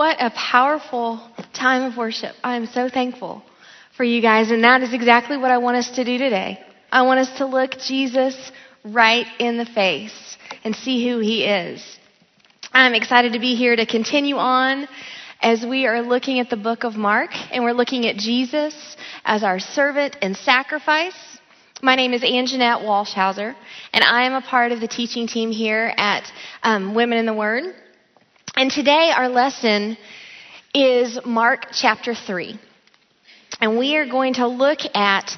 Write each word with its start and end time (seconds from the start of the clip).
What 0.00 0.16
a 0.18 0.30
powerful 0.30 1.20
time 1.52 1.82
of 1.82 1.98
worship. 1.98 2.34
I 2.42 2.56
am 2.56 2.64
so 2.64 2.88
thankful 2.88 3.42
for 3.98 4.02
you 4.02 4.22
guys, 4.22 4.50
and 4.50 4.64
that 4.64 4.80
is 4.80 4.94
exactly 4.94 5.36
what 5.36 5.50
I 5.50 5.58
want 5.58 5.76
us 5.76 5.90
to 5.96 6.04
do 6.04 6.16
today. 6.16 6.58
I 6.90 7.02
want 7.02 7.20
us 7.20 7.36
to 7.36 7.44
look 7.44 7.72
Jesus 7.78 8.50
right 8.82 9.26
in 9.38 9.58
the 9.58 9.66
face 9.66 10.38
and 10.64 10.74
see 10.74 11.06
who 11.06 11.18
he 11.18 11.44
is. 11.44 11.84
I'm 12.72 12.94
excited 12.94 13.34
to 13.34 13.38
be 13.38 13.56
here 13.56 13.76
to 13.76 13.84
continue 13.84 14.36
on 14.36 14.88
as 15.42 15.66
we 15.66 15.86
are 15.86 16.00
looking 16.00 16.40
at 16.40 16.48
the 16.48 16.56
book 16.56 16.84
of 16.84 16.96
Mark 16.96 17.32
and 17.52 17.62
we're 17.62 17.72
looking 17.72 18.06
at 18.06 18.16
Jesus 18.16 18.96
as 19.26 19.44
our 19.44 19.58
servant 19.58 20.16
and 20.22 20.34
sacrifice. 20.34 21.38
My 21.82 21.94
name 21.94 22.14
is 22.14 22.22
Anjanette 22.22 22.82
Walshauser, 22.84 23.54
and 23.92 24.02
I 24.02 24.22
am 24.22 24.32
a 24.32 24.40
part 24.40 24.72
of 24.72 24.80
the 24.80 24.88
teaching 24.88 25.26
team 25.26 25.50
here 25.50 25.92
at 25.94 26.24
um, 26.62 26.94
Women 26.94 27.18
in 27.18 27.26
the 27.26 27.34
Word. 27.34 27.74
And 28.56 28.70
today 28.70 29.12
our 29.16 29.28
lesson 29.28 29.96
is 30.74 31.18
Mark 31.24 31.66
chapter 31.72 32.14
3. 32.14 32.58
And 33.60 33.78
we 33.78 33.96
are 33.96 34.06
going 34.06 34.34
to 34.34 34.48
look 34.48 34.80
at 34.94 35.30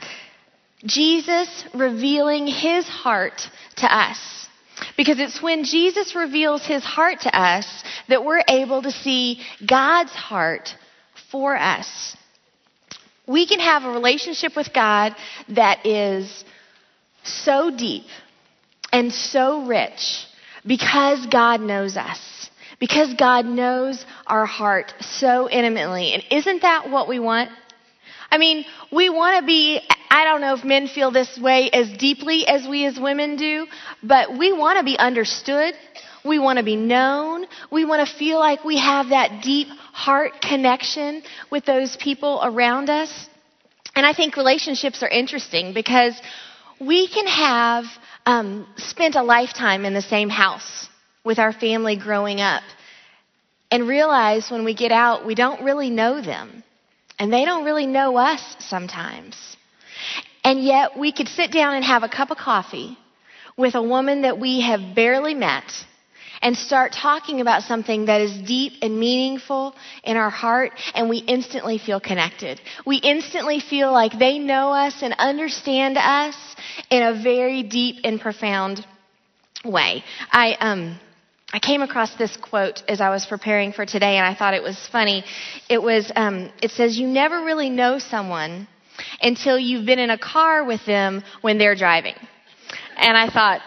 Jesus 0.84 1.64
revealing 1.74 2.46
his 2.46 2.86
heart 2.88 3.42
to 3.76 3.86
us. 3.86 4.48
Because 4.96 5.20
it's 5.20 5.42
when 5.42 5.64
Jesus 5.64 6.14
reveals 6.14 6.64
his 6.64 6.82
heart 6.82 7.20
to 7.20 7.38
us 7.38 7.84
that 8.08 8.24
we're 8.24 8.42
able 8.48 8.82
to 8.82 8.90
see 8.90 9.40
God's 9.64 10.12
heart 10.12 10.74
for 11.30 11.56
us. 11.56 12.16
We 13.26 13.46
can 13.46 13.60
have 13.60 13.84
a 13.84 13.90
relationship 13.90 14.56
with 14.56 14.72
God 14.72 15.14
that 15.50 15.86
is 15.86 16.44
so 17.22 17.70
deep 17.70 18.06
and 18.92 19.12
so 19.12 19.66
rich 19.66 20.26
because 20.66 21.26
God 21.26 21.60
knows 21.60 21.96
us. 21.96 22.31
Because 22.82 23.14
God 23.14 23.46
knows 23.46 24.04
our 24.26 24.44
heart 24.44 24.92
so 24.98 25.48
intimately. 25.48 26.14
And 26.14 26.24
isn't 26.32 26.62
that 26.62 26.90
what 26.90 27.06
we 27.06 27.20
want? 27.20 27.48
I 28.28 28.38
mean, 28.38 28.64
we 28.90 29.08
want 29.08 29.38
to 29.38 29.46
be, 29.46 29.80
I 30.10 30.24
don't 30.24 30.40
know 30.40 30.54
if 30.54 30.64
men 30.64 30.88
feel 30.88 31.12
this 31.12 31.38
way 31.38 31.70
as 31.70 31.88
deeply 31.96 32.44
as 32.44 32.66
we 32.66 32.84
as 32.86 32.98
women 32.98 33.36
do, 33.36 33.68
but 34.02 34.36
we 34.36 34.50
want 34.50 34.80
to 34.80 34.84
be 34.84 34.98
understood. 34.98 35.74
We 36.24 36.40
want 36.40 36.56
to 36.56 36.64
be 36.64 36.74
known. 36.74 37.46
We 37.70 37.84
want 37.84 38.04
to 38.08 38.12
feel 38.16 38.40
like 38.40 38.64
we 38.64 38.78
have 38.78 39.10
that 39.10 39.44
deep 39.44 39.68
heart 39.68 40.40
connection 40.42 41.22
with 41.52 41.64
those 41.64 41.96
people 41.96 42.40
around 42.42 42.90
us. 42.90 43.28
And 43.94 44.04
I 44.04 44.12
think 44.12 44.36
relationships 44.36 45.04
are 45.04 45.08
interesting 45.08 45.72
because 45.72 46.20
we 46.80 47.06
can 47.06 47.28
have 47.28 47.84
um, 48.26 48.66
spent 48.76 49.14
a 49.14 49.22
lifetime 49.22 49.84
in 49.84 49.94
the 49.94 50.02
same 50.02 50.30
house 50.30 50.88
with 51.24 51.38
our 51.38 51.52
family 51.52 51.96
growing 51.96 52.40
up 52.40 52.62
and 53.70 53.88
realize 53.88 54.50
when 54.50 54.64
we 54.64 54.74
get 54.74 54.92
out, 54.92 55.26
we 55.26 55.34
don't 55.34 55.64
really 55.64 55.90
know 55.90 56.20
them. 56.20 56.62
And 57.18 57.32
they 57.32 57.44
don't 57.44 57.64
really 57.64 57.86
know 57.86 58.16
us 58.16 58.56
sometimes. 58.58 59.36
And 60.44 60.62
yet 60.62 60.98
we 60.98 61.12
could 61.12 61.28
sit 61.28 61.52
down 61.52 61.76
and 61.76 61.84
have 61.84 62.02
a 62.02 62.08
cup 62.08 62.30
of 62.30 62.38
coffee 62.38 62.98
with 63.56 63.74
a 63.74 63.82
woman 63.82 64.22
that 64.22 64.38
we 64.38 64.60
have 64.60 64.94
barely 64.94 65.34
met 65.34 65.64
and 66.42 66.56
start 66.56 66.92
talking 66.92 67.40
about 67.40 67.62
something 67.62 68.06
that 68.06 68.20
is 68.20 68.36
deep 68.38 68.72
and 68.82 68.98
meaningful 68.98 69.74
in 70.02 70.16
our 70.16 70.30
heart, 70.30 70.72
and 70.94 71.08
we 71.08 71.18
instantly 71.18 71.78
feel 71.78 72.00
connected. 72.00 72.60
We 72.84 72.96
instantly 72.96 73.60
feel 73.60 73.92
like 73.92 74.18
they 74.18 74.38
know 74.38 74.72
us 74.72 75.02
and 75.02 75.14
understand 75.18 75.96
us 75.96 76.36
in 76.90 77.02
a 77.02 77.22
very 77.22 77.62
deep 77.62 78.00
and 78.02 78.20
profound 78.20 78.84
way. 79.64 80.02
I, 80.32 80.56
um, 80.58 80.98
I 81.52 81.58
came 81.58 81.82
across 81.82 82.14
this 82.14 82.34
quote 82.36 82.82
as 82.88 83.00
I 83.02 83.10
was 83.10 83.26
preparing 83.26 83.72
for 83.72 83.84
today, 83.84 84.16
and 84.16 84.26
I 84.26 84.34
thought 84.34 84.54
it 84.54 84.62
was 84.62 84.78
funny. 84.88 85.22
It 85.68 85.82
was, 85.82 86.10
um, 86.16 86.50
it 86.62 86.70
says, 86.70 86.98
"You 86.98 87.06
never 87.06 87.44
really 87.44 87.68
know 87.68 87.98
someone 87.98 88.66
until 89.20 89.58
you've 89.58 89.84
been 89.84 89.98
in 89.98 90.10
a 90.10 90.18
car 90.18 90.64
with 90.64 90.84
them 90.86 91.22
when 91.42 91.58
they're 91.58 91.74
driving." 91.74 92.14
And 92.96 93.16
I 93.18 93.28
thought 93.28 93.60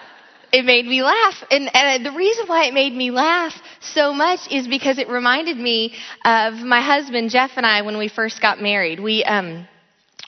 it 0.51 0.65
made 0.65 0.85
me 0.87 1.03
laugh, 1.03 1.43
and, 1.51 1.69
and 1.75 2.05
the 2.05 2.11
reason 2.11 2.47
why 2.47 2.65
it 2.65 2.73
made 2.73 2.93
me 2.93 3.11
laugh 3.11 3.53
so 3.81 4.13
much 4.13 4.51
is 4.51 4.67
because 4.67 4.97
it 4.97 5.07
reminded 5.07 5.57
me 5.57 5.93
of 6.23 6.55
my 6.55 6.81
husband 6.81 7.29
Jeff 7.29 7.51
and 7.55 7.65
I 7.65 7.83
when 7.83 7.97
we 7.97 8.07
first 8.07 8.41
got 8.41 8.59
married. 8.61 8.99
We 8.99 9.23
um, 9.25 9.67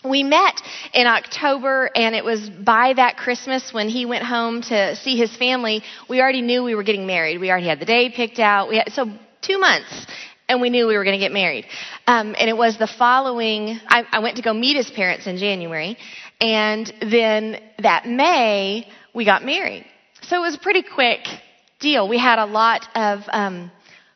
we 0.10 0.24
met 0.24 0.62
in 0.94 1.08
October, 1.08 1.90
and 1.96 2.16
it 2.16 2.24
was 2.24 2.50
by 2.50 2.94
that 2.94 3.18
Christmas 3.18 3.74
when 3.74 3.90
he 3.90 4.06
went 4.06 4.24
home 4.24 4.62
to 4.64 4.96
see 4.96 5.18
his 5.18 5.36
family. 5.36 5.84
We 6.10 6.22
already 6.22 6.42
knew 6.42 6.64
we 6.64 6.76
were 6.76 6.84
getting 6.84 7.08
married. 7.08 7.40
We 7.40 7.50
already 7.50 7.68
had 7.68 7.80
the 7.80 7.86
day 7.86 8.10
picked 8.10 8.40
out. 8.40 8.74
Had, 8.74 8.92
so 8.94 9.10
two 9.42 9.60
months, 9.60 10.08
and 10.50 10.62
we 10.62 10.70
knew 10.70 10.88
we 10.88 10.98
were 10.98 11.04
going 11.04 11.20
to 11.20 11.24
get 11.24 11.32
married. 11.32 11.66
Um, 12.06 12.36
and 12.38 12.50
it 12.50 12.58
was 12.58 12.78
the 12.78 12.88
following. 12.88 13.80
I, 13.88 14.06
I 14.12 14.20
went 14.20 14.38
to 14.38 14.42
go 14.42 14.54
meet 14.54 14.78
his 14.78 14.90
parents 14.90 15.28
in 15.28 15.38
January, 15.38 15.98
and 16.40 16.92
then 17.02 17.62
that 17.80 18.08
May 18.08 18.88
we 19.14 19.26
got 19.26 19.44
married. 19.44 19.86
So 20.22 20.38
it 20.38 20.42
was 20.42 20.56
a 20.56 20.60
pretty 20.60 20.84
quick 20.84 21.26
deal. 21.80 22.08
We 22.08 22.20
had 22.20 22.40
a 22.40 22.46
lot 22.46 22.88
of. 22.96 23.22
Um, 23.28 23.72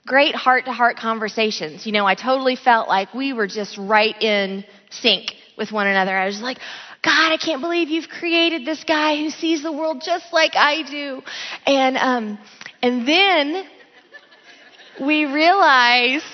great 0.06 0.34
heart 0.34 0.66
to 0.66 0.74
heart 0.74 0.98
conversations. 0.98 1.86
You 1.86 1.92
know, 1.92 2.06
I 2.06 2.16
totally 2.16 2.56
felt 2.56 2.90
like 2.90 3.14
we 3.14 3.34
were 3.34 3.48
just 3.48 3.78
right 3.78 4.20
in 4.20 4.66
sync 4.90 5.32
with 5.62 5.72
one 5.72 5.86
another. 5.86 6.18
I 6.18 6.26
was 6.26 6.42
like, 6.42 6.58
God, 7.04 7.32
I 7.32 7.38
can't 7.38 7.62
believe 7.62 7.90
you've 7.90 8.10
created 8.10 8.66
this 8.66 8.84
guy 8.84 9.16
who 9.16 9.30
sees 9.30 9.62
the 9.62 9.72
world 9.72 10.02
just 10.04 10.34
like 10.34 10.56
I 10.56 10.82
do. 10.82 11.22
And, 11.68 11.98
um, 11.98 12.40
and 12.82 13.08
then 13.08 13.64
we 15.00 15.26
realized 15.26 16.26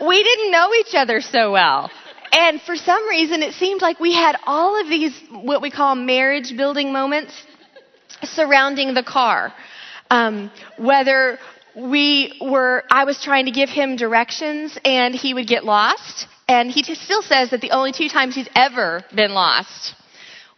we 0.00 0.22
didn't 0.22 0.50
know 0.50 0.72
each 0.80 0.94
other 0.94 1.20
so 1.20 1.52
well. 1.52 1.90
And 2.32 2.60
for 2.62 2.74
some 2.74 3.06
reason, 3.06 3.42
it 3.42 3.52
seemed 3.52 3.82
like 3.82 4.00
we 4.00 4.14
had 4.14 4.36
all 4.44 4.80
of 4.80 4.88
these, 4.88 5.14
what 5.30 5.60
we 5.60 5.70
call 5.70 5.94
marriage 5.94 6.56
building 6.56 6.90
moments 6.90 7.32
surrounding 8.22 8.94
the 8.94 9.04
car. 9.04 9.52
Um, 10.10 10.50
whether 10.78 11.38
we 11.76 12.38
were, 12.40 12.82
I 12.90 13.04
was 13.04 13.22
trying 13.22 13.44
to 13.44 13.52
give 13.52 13.68
him 13.68 13.96
directions 13.96 14.78
and 14.84 15.14
he 15.14 15.34
would 15.34 15.46
get 15.46 15.64
lost. 15.64 16.28
And 16.48 16.70
he 16.70 16.82
still 16.94 17.22
says 17.22 17.50
that 17.50 17.60
the 17.60 17.70
only 17.70 17.92
two 17.92 18.08
times 18.08 18.34
he's 18.34 18.48
ever 18.54 19.04
been 19.14 19.32
lost 19.32 19.94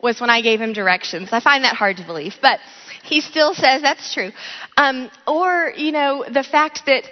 was 0.00 0.20
when 0.20 0.30
I 0.30 0.42
gave 0.42 0.60
him 0.60 0.72
directions. 0.72 1.28
I 1.32 1.40
find 1.40 1.64
that 1.64 1.76
hard 1.76 1.98
to 1.98 2.04
believe, 2.04 2.34
but 2.42 2.60
he 3.04 3.20
still 3.20 3.54
says 3.54 3.82
that's 3.82 4.12
true. 4.12 4.30
Um, 4.76 5.10
or, 5.26 5.72
you 5.76 5.92
know, 5.92 6.24
the 6.28 6.42
fact 6.42 6.82
that 6.86 7.04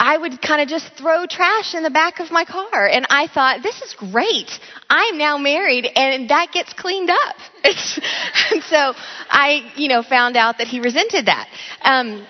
I 0.00 0.18
would 0.18 0.42
kind 0.42 0.60
of 0.60 0.68
just 0.68 0.94
throw 0.94 1.26
trash 1.26 1.74
in 1.74 1.84
the 1.84 1.90
back 1.90 2.18
of 2.18 2.32
my 2.32 2.44
car. 2.44 2.88
And 2.88 3.06
I 3.08 3.28
thought, 3.28 3.62
this 3.62 3.80
is 3.82 3.94
great. 3.94 4.50
I'm 4.90 5.16
now 5.16 5.38
married 5.38 5.86
and 5.94 6.28
that 6.30 6.50
gets 6.52 6.72
cleaned 6.72 7.10
up. 7.10 7.36
and 7.64 8.62
so 8.64 8.94
I, 9.30 9.72
you 9.76 9.88
know, 9.88 10.02
found 10.02 10.36
out 10.36 10.58
that 10.58 10.66
he 10.66 10.80
resented 10.80 11.26
that. 11.26 11.48
Um, 11.82 12.26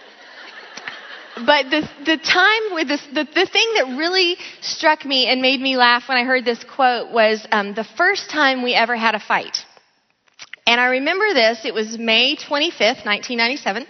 but 1.34 1.70
the, 1.70 1.88
the 2.04 2.18
time 2.18 2.74
with 2.74 2.88
this, 2.88 3.00
the, 3.06 3.24
the 3.24 3.46
thing 3.46 3.72
that 3.76 3.96
really 3.96 4.36
struck 4.60 5.04
me 5.04 5.26
and 5.26 5.40
made 5.40 5.60
me 5.60 5.76
laugh 5.76 6.08
when 6.08 6.18
I 6.18 6.24
heard 6.24 6.44
this 6.44 6.62
quote 6.62 7.10
was 7.10 7.46
um, 7.50 7.74
the 7.74 7.84
first 7.96 8.30
time 8.30 8.62
we 8.62 8.74
ever 8.74 8.96
had 8.96 9.14
a 9.14 9.20
fight. 9.20 9.64
And 10.66 10.80
I 10.80 10.86
remember 10.86 11.32
this, 11.32 11.64
it 11.64 11.72
was 11.72 11.98
May 11.98 12.36
25th, 12.36 13.04
1997. 13.06 13.86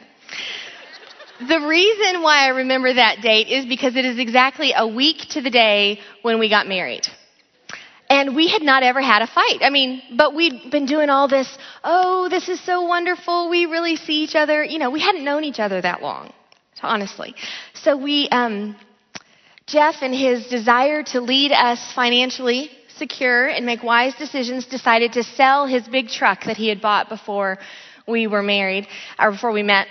The 1.48 1.66
reason 1.66 2.22
why 2.22 2.44
I 2.44 2.48
remember 2.48 2.94
that 2.94 3.20
date 3.20 3.48
is 3.48 3.66
because 3.66 3.96
it 3.96 4.04
is 4.04 4.18
exactly 4.18 4.72
a 4.76 4.86
week 4.86 5.18
to 5.30 5.42
the 5.42 5.50
day 5.50 5.98
when 6.22 6.38
we 6.38 6.48
got 6.48 6.68
married. 6.68 7.08
And 8.08 8.36
we 8.36 8.46
had 8.46 8.62
not 8.62 8.84
ever 8.84 9.00
had 9.00 9.22
a 9.22 9.26
fight. 9.26 9.58
I 9.62 9.70
mean, 9.70 10.00
but 10.16 10.34
we'd 10.34 10.70
been 10.70 10.86
doing 10.86 11.10
all 11.10 11.26
this, 11.26 11.48
oh, 11.82 12.28
this 12.28 12.48
is 12.48 12.60
so 12.64 12.82
wonderful. 12.82 13.50
We 13.50 13.66
really 13.66 13.96
see 13.96 14.22
each 14.22 14.36
other. 14.36 14.62
You 14.62 14.78
know, 14.78 14.90
we 14.90 15.00
hadn't 15.00 15.24
known 15.24 15.42
each 15.42 15.58
other 15.58 15.80
that 15.80 16.02
long 16.02 16.32
honestly. 16.82 17.34
So 17.74 17.96
we, 17.96 18.28
um, 18.30 18.76
Jeff, 19.66 20.02
in 20.02 20.12
his 20.12 20.46
desire 20.48 21.02
to 21.04 21.20
lead 21.20 21.52
us 21.52 21.92
financially 21.94 22.70
secure 22.96 23.46
and 23.46 23.66
make 23.66 23.82
wise 23.82 24.14
decisions, 24.14 24.66
decided 24.66 25.12
to 25.14 25.22
sell 25.22 25.66
his 25.66 25.86
big 25.88 26.08
truck 26.08 26.44
that 26.44 26.56
he 26.56 26.68
had 26.68 26.80
bought 26.80 27.08
before 27.08 27.58
we 28.06 28.26
were 28.26 28.42
married, 28.42 28.86
or 29.18 29.30
before 29.30 29.52
we 29.52 29.62
met. 29.62 29.86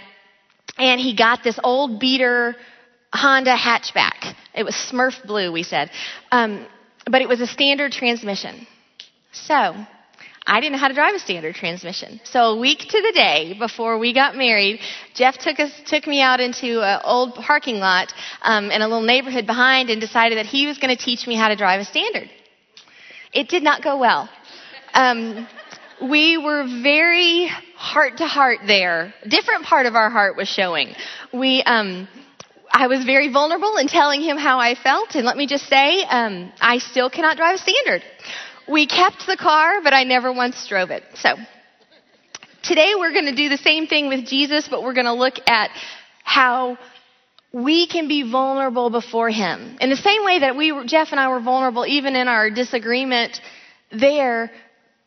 And 0.78 1.00
he 1.00 1.16
got 1.16 1.44
this 1.44 1.60
old 1.64 2.00
beater 2.00 2.56
Honda 3.14 3.56
hatchback. 3.56 4.36
It 4.54 4.64
was 4.64 4.76
Smurf 4.76 5.26
blue, 5.26 5.52
we 5.52 5.64
said. 5.64 5.92
Um, 6.32 6.66
but 7.10 7.22
it 7.22 7.28
was 7.28 7.42
a 7.42 7.48
standard 7.48 7.92
transmission. 7.92 8.68
So, 9.32 9.76
I 10.46 10.60
didn't 10.60 10.74
know 10.74 10.80
how 10.80 10.88
to 10.88 10.94
drive 10.94 11.14
a 11.14 11.20
standard 11.20 11.56
transmission. 11.56 12.20
So 12.24 12.40
a 12.40 12.60
week 12.60 12.80
to 12.80 13.02
the 13.02 13.12
day 13.14 13.56
before 13.58 14.00
we 14.00 14.12
got 14.14 14.36
married, 14.36 14.80
Jeff 15.14 15.38
took 15.38 15.60
us 15.60 15.72
took 15.86 16.08
me 16.08 16.22
out 16.22 16.40
into 16.40 16.82
an 16.82 17.02
old 17.04 17.36
parking 17.36 17.78
lot 17.78 18.12
um, 18.42 18.72
in 18.72 18.82
a 18.82 18.88
little 18.88 19.04
neighborhood 19.04 19.46
behind 19.46 19.90
and 19.90 20.02
decided 20.02 20.38
that 20.40 20.48
he 20.48 20.66
was 20.66 20.80
going 20.80 20.96
to 20.96 21.02
teach 21.02 21.28
me 21.28 21.36
how 21.36 21.50
to 21.50 21.56
drive 21.56 21.80
a 21.80 21.86
standard. 21.86 22.30
It 23.34 23.50
did 23.50 23.62
not 23.64 23.84
go 23.84 23.98
well. 23.98 24.30
Um, 24.94 25.48
we 26.02 26.38
were 26.38 26.66
very 26.82 27.48
heart 27.76 28.18
to 28.18 28.26
heart 28.26 28.60
there. 28.66 29.14
Different 29.28 29.66
part 29.66 29.86
of 29.86 29.96
our 29.96 30.10
heart 30.10 30.36
was 30.36 30.48
showing. 30.48 30.96
We 31.32 31.62
um, 31.62 32.08
I 32.72 32.88
was 32.88 33.06
very 33.06 33.32
vulnerable 33.32 33.78
in 33.78 33.88
telling 33.88 34.22
him 34.22 34.38
how 34.38 34.60
I 34.60 34.76
felt, 34.76 35.16
and 35.16 35.26
let 35.26 35.38
me 35.38 35.46
just 35.46 35.68
say, 35.68 36.04
um, 36.04 36.52
I 36.60 36.80
still 36.80 37.10
cannot 37.10 37.38
drive 37.38 37.56
a 37.56 37.58
standard. 37.60 38.02
We 38.72 38.88
kept 38.88 39.28
the 39.28 39.36
car, 39.36 39.82
but 39.84 39.94
I 39.94 40.06
never 40.06 40.32
once 40.32 40.66
drove 40.68 40.92
it. 40.92 41.04
So, 41.16 41.36
today 42.64 42.94
we're 42.98 43.12
going 43.12 43.26
to 43.26 43.36
do 43.36 43.50
the 43.50 43.58
same 43.58 43.88
thing 43.88 44.08
with 44.08 44.26
Jesus, 44.26 44.70
but 44.70 44.82
we're 44.82 44.94
going 44.94 45.08
to 45.08 45.14
look 45.14 45.36
at 45.46 45.72
how 46.24 46.78
we 47.52 47.86
can 47.88 48.08
be 48.08 48.24
vulnerable 48.32 48.90
before 48.90 49.30
Him. 49.30 49.78
In 49.82 49.90
the 49.90 49.98
same 49.98 50.24
way 50.24 50.40
that 50.40 50.56
we, 50.56 50.86
Jeff 50.86 51.10
and 51.12 51.20
I 51.20 51.28
were 51.28 51.42
vulnerable 51.42 51.86
even 51.86 52.16
in 52.16 52.30
our 52.30 52.50
disagreement 52.50 53.42
there, 53.92 54.50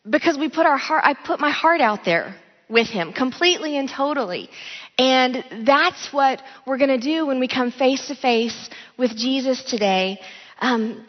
because 0.08 0.36
we 0.36 0.50
put 0.50 0.66
our 0.66 0.76
heart, 0.76 1.02
I 1.06 1.14
put 1.14 1.40
my 1.40 1.50
heart 1.50 1.80
out 1.80 2.04
there 2.04 2.36
with 2.68 2.88
Him 2.88 3.14
completely 3.14 3.78
and 3.78 3.88
totally. 3.88 4.50
And 4.98 5.42
that's 5.62 6.12
what 6.12 6.42
we're 6.66 6.76
going 6.76 7.00
to 7.00 7.00
do 7.00 7.26
when 7.26 7.40
we 7.40 7.48
come 7.48 7.72
face 7.72 8.08
to 8.08 8.14
face 8.14 8.68
with 8.98 9.16
Jesus 9.16 9.64
today, 9.64 10.20
um, 10.60 11.06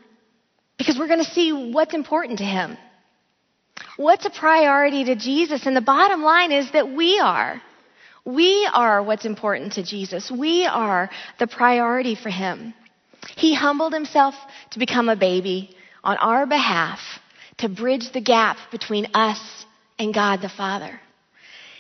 because 0.77 0.98
we're 0.98 1.07
going 1.07 1.24
to 1.24 1.31
see 1.31 1.51
what's 1.51 1.94
important 1.94 2.39
to 2.39 2.45
Him. 2.45 2.77
What's 3.98 4.25
a 4.25 4.30
priority 4.30 5.06
to 5.06 5.16
Jesus? 5.16 5.66
And 5.66 5.75
the 5.75 5.81
bottom 5.81 6.22
line 6.22 6.51
is 6.51 6.72
that 6.72 6.92
we 6.92 7.19
are. 7.19 7.62
We 8.25 8.68
are 8.74 9.04
what's 9.04 9.25
important 9.25 9.74
to 9.74 9.83
Jesus. 9.83 10.31
We 10.31 10.66
are 10.66 11.10
the 11.39 11.48
priority 11.48 12.16
for 12.16 12.30
him. 12.30 12.74
He 13.36 13.54
humbled 13.54 13.94
himself 13.94 14.36
to 14.72 14.80
become 14.80 15.10
a 15.10 15.16
baby 15.16 15.75
on 16.04 16.18
our 16.18 16.45
behalf 16.45 17.00
to 17.60 17.69
bridge 17.69 18.12
the 18.12 18.22
gap 18.22 18.57
between 18.72 19.07
us 19.13 19.66
and 20.00 20.13
God 20.13 20.42
the 20.42 20.50
Father. 20.50 21.00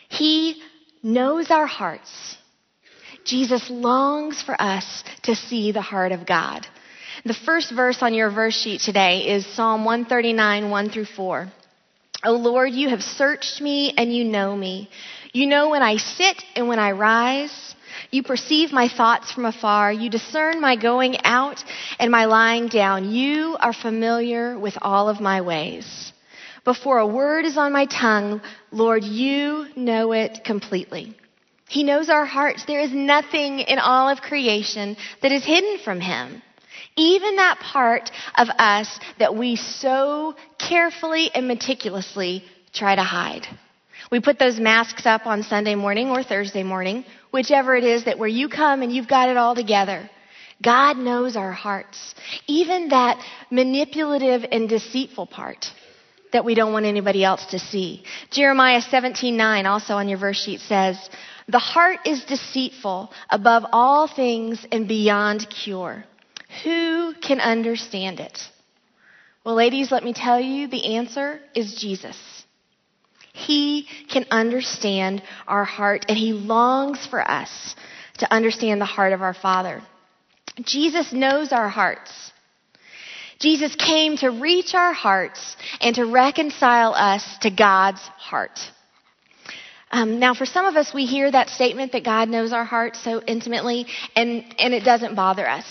He 0.07 0.61
knows 1.03 1.51
our 1.51 1.65
hearts. 1.65 2.37
Jesus 3.25 3.69
longs 3.69 4.41
for 4.41 4.59
us 4.61 5.03
to 5.23 5.35
see 5.35 5.71
the 5.71 5.81
heart 5.81 6.11
of 6.11 6.27
God. 6.27 6.65
The 7.25 7.33
first 7.33 7.71
verse 7.71 8.03
on 8.03 8.13
your 8.13 8.29
verse 8.29 8.53
sheet 8.53 8.81
today 8.81 9.29
is 9.29 9.47
Psalm 9.47 9.83
139, 9.83 10.69
1 10.69 10.89
through 10.91 11.05
4. 11.05 11.51
O 12.23 12.33
Lord, 12.33 12.71
you 12.71 12.89
have 12.89 13.01
searched 13.01 13.59
me 13.61 13.95
and 13.97 14.15
you 14.15 14.23
know 14.23 14.55
me. 14.55 14.91
You 15.33 15.47
know 15.47 15.69
when 15.69 15.81
I 15.81 15.97
sit 15.97 16.43
and 16.55 16.67
when 16.67 16.77
I 16.77 16.91
rise. 16.91 17.73
You 18.11 18.21
perceive 18.21 18.71
my 18.71 18.87
thoughts 18.87 19.31
from 19.31 19.45
afar. 19.45 19.91
You 19.91 20.11
discern 20.11 20.61
my 20.61 20.75
going 20.75 21.17
out 21.23 21.63
and 21.97 22.11
my 22.11 22.25
lying 22.25 22.67
down. 22.67 23.09
You 23.09 23.57
are 23.59 23.73
familiar 23.73 24.59
with 24.59 24.77
all 24.83 25.09
of 25.09 25.19
my 25.19 25.41
ways. 25.41 26.13
Before 26.63 26.99
a 26.99 27.07
word 27.07 27.45
is 27.45 27.57
on 27.57 27.73
my 27.73 27.87
tongue, 27.87 28.39
Lord, 28.69 29.03
you 29.03 29.65
know 29.75 30.11
it 30.11 30.43
completely. 30.43 31.17
He 31.69 31.81
knows 31.81 32.07
our 32.09 32.25
hearts. 32.25 32.65
There 32.65 32.81
is 32.81 32.93
nothing 32.93 33.61
in 33.61 33.79
all 33.79 34.09
of 34.09 34.21
creation 34.21 34.95
that 35.23 35.31
is 35.31 35.43
hidden 35.43 35.79
from 35.83 35.99
him. 35.99 36.43
Even 36.97 37.35
that 37.37 37.59
part 37.59 38.09
of 38.37 38.47
us 38.49 38.99
that 39.19 39.35
we 39.35 39.55
so 39.55 40.35
carefully 40.57 41.29
and 41.33 41.47
meticulously 41.47 42.43
try 42.73 42.95
to 42.95 43.03
hide. 43.03 43.45
We 44.11 44.21
put 44.21 44.39
those 44.39 44.59
masks 44.59 45.05
up 45.05 45.25
on 45.25 45.43
Sunday 45.43 45.75
morning 45.75 46.09
or 46.09 46.23
Thursday 46.23 46.63
morning, 46.63 47.05
whichever 47.31 47.75
it 47.75 47.83
is 47.83 48.05
that 48.05 48.19
where 48.19 48.29
you 48.29 48.49
come 48.49 48.81
and 48.81 48.91
you've 48.91 49.07
got 49.07 49.29
it 49.29 49.37
all 49.37 49.55
together. 49.55 50.09
God 50.61 50.97
knows 50.97 51.35
our 51.35 51.51
hearts. 51.51 52.15
Even 52.47 52.89
that 52.89 53.21
manipulative 53.51 54.45
and 54.49 54.69
deceitful 54.69 55.27
part 55.27 55.71
that 56.31 56.45
we 56.45 56.55
don't 56.55 56.73
want 56.73 56.85
anybody 56.85 57.23
else 57.23 57.45
to 57.47 57.59
see. 57.59 58.03
Jeremiah 58.31 58.81
17:9 58.81 59.65
also 59.65 59.95
on 59.95 60.07
your 60.07 60.17
verse 60.17 60.41
sheet 60.41 60.61
says, 60.61 60.97
"The 61.47 61.59
heart 61.59 61.99
is 62.05 62.23
deceitful 62.25 63.11
above 63.29 63.65
all 63.71 64.07
things 64.07 64.65
and 64.71 64.87
beyond 64.87 65.49
cure. 65.49 66.05
Who 66.63 67.13
can 67.21 67.39
understand 67.39 68.19
it?" 68.19 68.49
Well, 69.43 69.55
ladies, 69.55 69.91
let 69.91 70.03
me 70.03 70.13
tell 70.13 70.39
you, 70.39 70.67
the 70.67 70.95
answer 70.95 71.39
is 71.53 71.75
Jesus. 71.75 72.17
He 73.31 73.87
can 74.09 74.25
understand 74.31 75.21
our 75.47 75.65
heart 75.65 76.05
and 76.09 76.17
He 76.17 76.33
longs 76.33 77.05
for 77.05 77.21
us 77.21 77.75
to 78.19 78.33
understand 78.33 78.81
the 78.81 78.85
heart 78.85 79.13
of 79.13 79.21
our 79.21 79.33
Father. 79.33 79.83
Jesus 80.61 81.11
knows 81.11 81.51
our 81.51 81.69
hearts. 81.69 82.31
Jesus 83.39 83.75
came 83.75 84.17
to 84.17 84.29
reach 84.29 84.73
our 84.73 84.93
hearts 84.93 85.57
and 85.81 85.95
to 85.95 86.05
reconcile 86.05 86.93
us 86.93 87.37
to 87.39 87.49
God's 87.49 88.01
heart. 88.01 88.59
Um, 89.91 90.19
now, 90.19 90.33
for 90.33 90.45
some 90.45 90.65
of 90.65 90.75
us, 90.75 90.93
we 90.93 91.05
hear 91.05 91.29
that 91.29 91.49
statement 91.49 91.91
that 91.91 92.03
God 92.03 92.29
knows 92.29 92.53
our 92.53 92.65
hearts 92.65 93.03
so 93.03 93.21
intimately, 93.21 93.85
and, 94.15 94.43
and 94.57 94.73
it 94.73 94.83
doesn't 94.83 95.15
bother 95.15 95.47
us. 95.47 95.65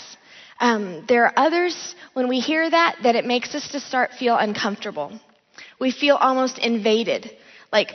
Um, 0.59 1.05
there 1.07 1.25
are 1.25 1.33
others, 1.35 1.95
when 2.13 2.27
we 2.27 2.39
hear 2.39 2.69
that, 2.69 2.97
that 3.03 3.15
it 3.15 3.25
makes 3.25 3.53
us 3.55 3.69
to 3.71 3.79
start 3.79 4.11
feel 4.13 4.35
uncomfortable. 4.35 5.19
We 5.79 5.91
feel 5.91 6.15
almost 6.15 6.57
invaded. 6.57 7.29
Like, 7.71 7.91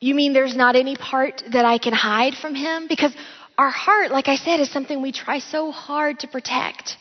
you 0.00 0.14
mean 0.14 0.32
there's 0.32 0.56
not 0.56 0.76
any 0.76 0.96
part 0.96 1.42
that 1.52 1.64
I 1.64 1.78
can 1.78 1.92
hide 1.92 2.34
from 2.34 2.54
him? 2.54 2.86
Because 2.88 3.12
our 3.58 3.70
heart, 3.70 4.10
like 4.10 4.28
I 4.28 4.36
said, 4.36 4.60
is 4.60 4.70
something 4.70 5.02
we 5.02 5.12
try 5.12 5.38
so 5.38 5.70
hard 5.70 6.20
to 6.20 6.28
protect. 6.28 6.96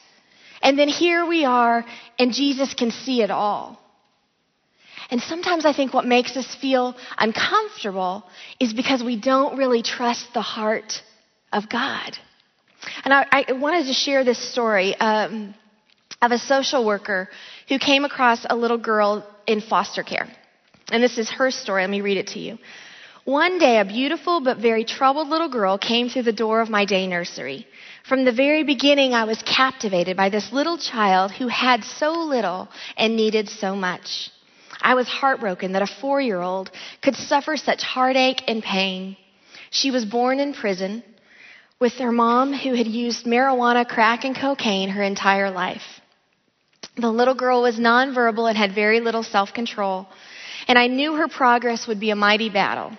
And 0.62 0.78
then 0.78 0.88
here 0.88 1.26
we 1.26 1.46
are, 1.46 1.86
and 2.20 2.34
Jesus 2.34 2.74
can 2.74 2.92
see 2.92 3.22
it 3.22 3.32
all. 3.32 3.80
And 5.10 5.22
sometimes 5.22 5.66
I 5.66 5.74
think 5.74 5.94
what 5.94 6.06
makes 6.06 6.38
us 6.38 6.56
feel 6.56 6.96
uncomfortable 7.18 8.24
is 8.60 8.74
because 8.74 9.04
we 9.04 9.20
don't 9.20 9.58
really 9.58 9.84
trust 9.84 10.34
the 10.34 10.42
heart 10.42 11.02
of 11.52 11.70
God. 11.70 12.18
And 13.04 13.14
I, 13.14 13.26
I 13.32 13.52
wanted 13.54 13.86
to 13.88 13.94
share 13.94 14.24
this 14.24 14.40
story 14.52 14.96
um, 14.96 15.54
of 16.22 16.32
a 16.32 16.38
social 16.38 16.86
worker 16.86 17.30
who 17.68 17.80
came 17.80 18.06
across 18.06 18.46
a 18.50 18.56
little 18.56 18.78
girl 18.78 19.26
in 19.48 19.62
foster 19.62 20.04
care. 20.04 20.28
And 20.92 21.02
this 21.02 21.18
is 21.18 21.30
her 21.30 21.52
story. 21.52 21.84
Let 21.84 21.90
me 21.90 22.02
read 22.02 22.18
it 22.18 22.28
to 22.28 22.40
you. 22.40 22.58
One 23.24 23.60
day, 23.60 23.80
a 23.80 23.86
beautiful 23.86 24.42
but 24.42 24.58
very 24.58 24.84
troubled 24.84 25.28
little 25.28 25.50
girl 25.50 25.78
came 25.78 26.10
through 26.10 26.24
the 26.24 26.34
door 26.34 26.60
of 26.60 26.70
my 26.70 26.86
day 26.86 27.06
nursery. 27.06 27.68
From 28.04 28.26
the 28.26 28.32
very 28.32 28.64
beginning, 28.64 29.14
I 29.14 29.26
was 29.26 29.42
captivated 29.44 30.18
by 30.18 30.30
this 30.30 30.52
little 30.52 30.78
child 30.78 31.32
who 31.32 31.48
had 31.48 31.84
so 31.84 32.12
little 32.14 32.68
and 32.98 33.16
needed 33.16 33.48
so 33.48 33.76
much. 33.76 34.32
I 34.82 34.96
was 34.96 35.08
heartbroken 35.08 35.74
that 35.74 35.84
a 35.84 35.88
four 36.02 36.20
year 36.20 36.42
old 36.42 36.72
could 37.04 37.16
suffer 37.16 37.58
such 37.58 37.84
heartache 37.84 38.42
and 38.48 38.64
pain. 38.64 39.18
She 39.70 39.92
was 39.92 40.04
born 40.04 40.40
in 40.40 40.54
prison 40.54 41.04
with 41.82 41.98
their 41.98 42.12
mom 42.12 42.54
who 42.54 42.74
had 42.74 42.88
used 42.88 43.26
marijuana, 43.26 43.86
crack, 43.86 44.24
and 44.24 44.36
cocaine 44.36 44.90
her 44.90 45.04
entire 45.04 45.52
life. 45.52 46.00
The 46.96 47.12
little 47.12 47.36
girl 47.36 47.64
was 47.64 47.78
nonverbal 47.78 48.48
and 48.48 48.58
had 48.58 48.74
very 48.74 49.02
little 49.02 49.24
self 49.24 49.54
control 49.54 50.08
and 50.68 50.78
I 50.78 50.88
knew 50.88 51.16
her 51.16 51.28
progress 51.28 51.88
would 51.88 52.00
be 52.00 52.12
a 52.12 52.16
mighty 52.16 52.50
battle. 52.50 52.92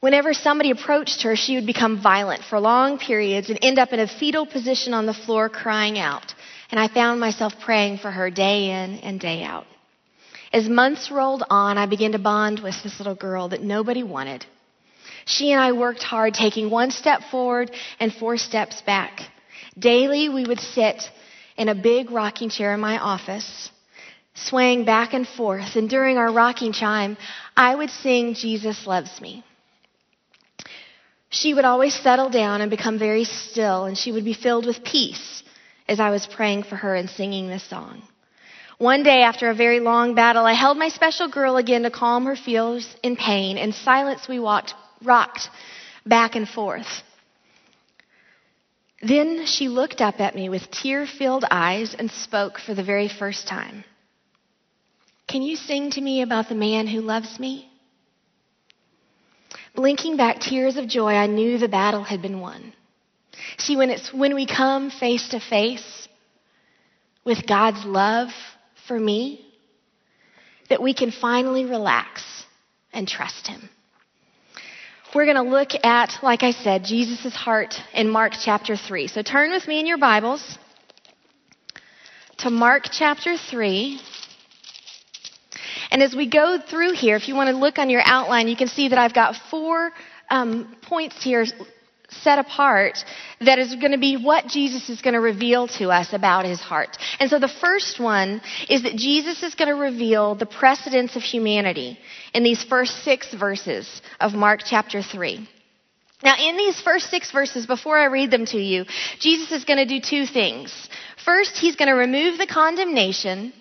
Whenever 0.00 0.34
somebody 0.34 0.70
approached 0.70 1.22
her, 1.22 1.36
she 1.36 1.54
would 1.54 1.66
become 1.66 2.02
violent 2.02 2.42
for 2.42 2.58
long 2.58 2.98
periods 2.98 3.50
and 3.50 3.58
end 3.62 3.78
up 3.78 3.92
in 3.92 4.00
a 4.00 4.08
fetal 4.08 4.46
position 4.46 4.92
on 4.94 5.06
the 5.06 5.14
floor 5.14 5.48
crying 5.48 5.98
out. 5.98 6.34
And 6.70 6.80
I 6.80 6.88
found 6.88 7.20
myself 7.20 7.54
praying 7.60 7.98
for 7.98 8.10
her 8.10 8.30
day 8.30 8.70
in 8.70 8.98
and 8.98 9.20
day 9.20 9.44
out. 9.44 9.66
As 10.52 10.68
months 10.68 11.10
rolled 11.10 11.44
on, 11.48 11.78
I 11.78 11.86
began 11.86 12.12
to 12.12 12.18
bond 12.18 12.60
with 12.60 12.74
this 12.82 12.98
little 12.98 13.14
girl 13.14 13.48
that 13.50 13.62
nobody 13.62 14.02
wanted. 14.02 14.44
She 15.24 15.52
and 15.52 15.60
I 15.60 15.72
worked 15.72 16.02
hard, 16.02 16.34
taking 16.34 16.70
one 16.70 16.90
step 16.90 17.22
forward 17.30 17.70
and 18.00 18.12
four 18.12 18.36
steps 18.36 18.82
back. 18.82 19.20
Daily, 19.78 20.28
we 20.28 20.44
would 20.44 20.60
sit 20.60 21.02
in 21.56 21.68
a 21.68 21.74
big 21.74 22.10
rocking 22.10 22.50
chair 22.50 22.74
in 22.74 22.80
my 22.80 22.98
office 22.98 23.70
swaying 24.34 24.84
back 24.84 25.12
and 25.12 25.26
forth. 25.26 25.76
And 25.76 25.88
during 25.88 26.16
our 26.18 26.32
rocking 26.32 26.72
chime, 26.72 27.16
I 27.56 27.74
would 27.74 27.90
sing, 27.90 28.34
Jesus 28.34 28.86
Loves 28.86 29.20
Me. 29.20 29.44
She 31.30 31.54
would 31.54 31.64
always 31.64 31.94
settle 31.94 32.28
down 32.28 32.60
and 32.60 32.70
become 32.70 32.98
very 32.98 33.24
still, 33.24 33.84
and 33.84 33.96
she 33.96 34.12
would 34.12 34.24
be 34.24 34.34
filled 34.34 34.66
with 34.66 34.84
peace 34.84 35.42
as 35.88 35.98
I 35.98 36.10
was 36.10 36.26
praying 36.26 36.64
for 36.64 36.76
her 36.76 36.94
and 36.94 37.08
singing 37.08 37.48
this 37.48 37.64
song. 37.64 38.02
One 38.78 39.02
day, 39.02 39.22
after 39.22 39.48
a 39.48 39.54
very 39.54 39.80
long 39.80 40.14
battle, 40.14 40.44
I 40.44 40.54
held 40.54 40.76
my 40.76 40.88
special 40.88 41.28
girl 41.28 41.56
again 41.56 41.84
to 41.84 41.90
calm 41.90 42.26
her 42.26 42.36
feels 42.36 42.86
in 43.02 43.16
pain. 43.16 43.56
In 43.56 43.72
silence, 43.72 44.28
we 44.28 44.40
walked, 44.40 44.74
rocked 45.04 45.48
back 46.06 46.34
and 46.34 46.48
forth. 46.48 47.02
Then 49.02 49.46
she 49.46 49.68
looked 49.68 50.00
up 50.00 50.20
at 50.20 50.34
me 50.34 50.48
with 50.48 50.70
tear 50.70 51.06
filled 51.06 51.44
eyes 51.50 51.94
and 51.98 52.10
spoke 52.10 52.58
for 52.58 52.74
the 52.74 52.84
very 52.84 53.08
first 53.08 53.48
time. 53.48 53.84
Can 55.26 55.42
you 55.42 55.56
sing 55.56 55.90
to 55.92 56.00
me 56.00 56.22
about 56.22 56.48
the 56.48 56.54
man 56.54 56.86
who 56.86 57.00
loves 57.00 57.40
me? 57.40 57.68
Blinking 59.74 60.16
back 60.16 60.40
tears 60.40 60.76
of 60.76 60.86
joy, 60.86 61.14
I 61.14 61.26
knew 61.26 61.58
the 61.58 61.68
battle 61.68 62.04
had 62.04 62.20
been 62.22 62.40
won. 62.40 62.74
See, 63.58 63.76
when, 63.76 63.90
it's, 63.90 64.12
when 64.12 64.34
we 64.34 64.46
come 64.46 64.90
face 64.90 65.30
to 65.30 65.40
face 65.40 66.08
with 67.24 67.46
God's 67.46 67.84
love 67.84 68.28
for 68.86 68.98
me, 68.98 69.44
that 70.68 70.82
we 70.82 70.94
can 70.94 71.10
finally 71.10 71.64
relax 71.64 72.22
and 72.92 73.08
trust 73.08 73.46
Him. 73.46 73.68
We're 75.14 75.26
going 75.26 75.36
to 75.36 75.42
look 75.42 75.70
at, 75.84 76.22
like 76.22 76.42
I 76.42 76.52
said, 76.52 76.84
Jesus' 76.84 77.34
heart 77.34 77.74
in 77.92 78.08
Mark 78.08 78.32
chapter 78.42 78.76
3. 78.76 79.08
So 79.08 79.22
turn 79.22 79.50
with 79.50 79.68
me 79.68 79.78
in 79.78 79.86
your 79.86 79.98
Bibles 79.98 80.58
to 82.38 82.50
Mark 82.50 82.84
chapter 82.90 83.36
3. 83.36 84.00
And 85.90 86.02
as 86.02 86.14
we 86.16 86.28
go 86.28 86.58
through 86.58 86.92
here, 86.92 87.16
if 87.16 87.28
you 87.28 87.34
want 87.34 87.50
to 87.50 87.56
look 87.56 87.78
on 87.78 87.90
your 87.90 88.02
outline, 88.04 88.48
you 88.48 88.56
can 88.56 88.68
see 88.68 88.88
that 88.88 88.98
I've 88.98 89.12
got 89.12 89.36
four 89.50 89.92
um, 90.30 90.74
points 90.80 91.22
here 91.22 91.44
set 92.22 92.38
apart 92.38 93.04
that 93.40 93.58
is 93.58 93.74
going 93.74 93.92
to 93.92 93.98
be 93.98 94.16
what 94.16 94.46
Jesus 94.46 94.88
is 94.88 95.00
going 95.02 95.14
to 95.14 95.20
reveal 95.20 95.68
to 95.78 95.90
us 95.90 96.12
about 96.12 96.44
his 96.44 96.60
heart. 96.60 96.96
And 97.18 97.30
so 97.30 97.38
the 97.38 97.48
first 97.48 97.98
one 97.98 98.40
is 98.68 98.82
that 98.82 98.96
Jesus 98.96 99.42
is 99.42 99.54
going 99.54 99.68
to 99.68 99.74
reveal 99.74 100.34
the 100.34 100.46
precedence 100.46 101.16
of 101.16 101.22
humanity 101.22 101.98
in 102.34 102.42
these 102.42 102.62
first 102.62 103.04
six 103.04 103.32
verses 103.32 104.02
of 104.20 104.34
Mark 104.34 104.60
chapter 104.64 105.02
3. 105.02 105.48
Now, 106.22 106.36
in 106.38 106.56
these 106.56 106.80
first 106.80 107.10
six 107.10 107.32
verses, 107.32 107.66
before 107.66 107.98
I 107.98 108.04
read 108.04 108.30
them 108.30 108.46
to 108.46 108.58
you, 108.58 108.84
Jesus 109.18 109.50
is 109.50 109.64
going 109.64 109.78
to 109.78 109.86
do 109.86 110.00
two 110.00 110.24
things. 110.24 110.88
First, 111.24 111.56
he's 111.56 111.74
going 111.74 111.88
to 111.88 111.94
remove 111.94 112.38
the 112.38 112.46
condemnation 112.46 113.52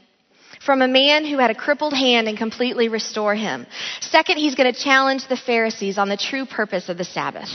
from 0.63 0.81
a 0.84 0.88
man 0.88 1.25
who 1.25 1.39
had 1.39 1.50
a 1.50 1.55
crippled 1.55 1.93
hand 1.93 2.27
and 2.27 2.38
completely 2.38 2.88
restore 2.88 3.34
him. 3.34 3.65
Second, 4.00 4.38
he's 4.38 4.55
going 4.55 4.72
to 4.72 4.79
challenge 4.79 5.27
the 5.27 5.38
Pharisees 5.38 5.98
on 5.98 6.08
the 6.08 6.17
true 6.17 6.46
purpose 6.46 6.88
of 6.88 6.98
the 6.98 7.03
Sabbath. 7.03 7.50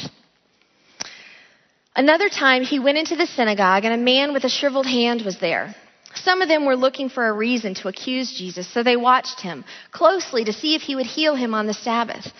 Another 1.97 2.29
time 2.29 2.62
he 2.62 2.79
went 2.79 2.99
into 2.99 3.17
the 3.17 3.26
synagogue 3.26 3.87
and 3.87 3.95
a 3.95 3.97
man 4.12 4.35
with 4.35 4.45
a 4.45 4.50
shriveled 4.50 4.87
hand 4.87 5.23
was 5.23 5.38
there. 5.38 5.75
Some 6.15 6.43
of 6.43 6.49
them 6.49 6.67
were 6.67 6.76
looking 6.76 7.09
for 7.09 7.26
a 7.26 7.33
reason 7.33 7.75
to 7.76 7.88
accuse 7.88 8.37
Jesus, 8.37 8.69
so 8.69 8.83
they 8.83 8.97
watched 8.97 9.41
him 9.41 9.65
closely 9.93 10.45
to 10.45 10.53
see 10.53 10.75
if 10.75 10.83
he 10.83 10.95
would 10.95 11.07
heal 11.07 11.35
him 11.35 11.55
on 11.55 11.67
the 11.67 11.73
Sabbath. 11.75 12.31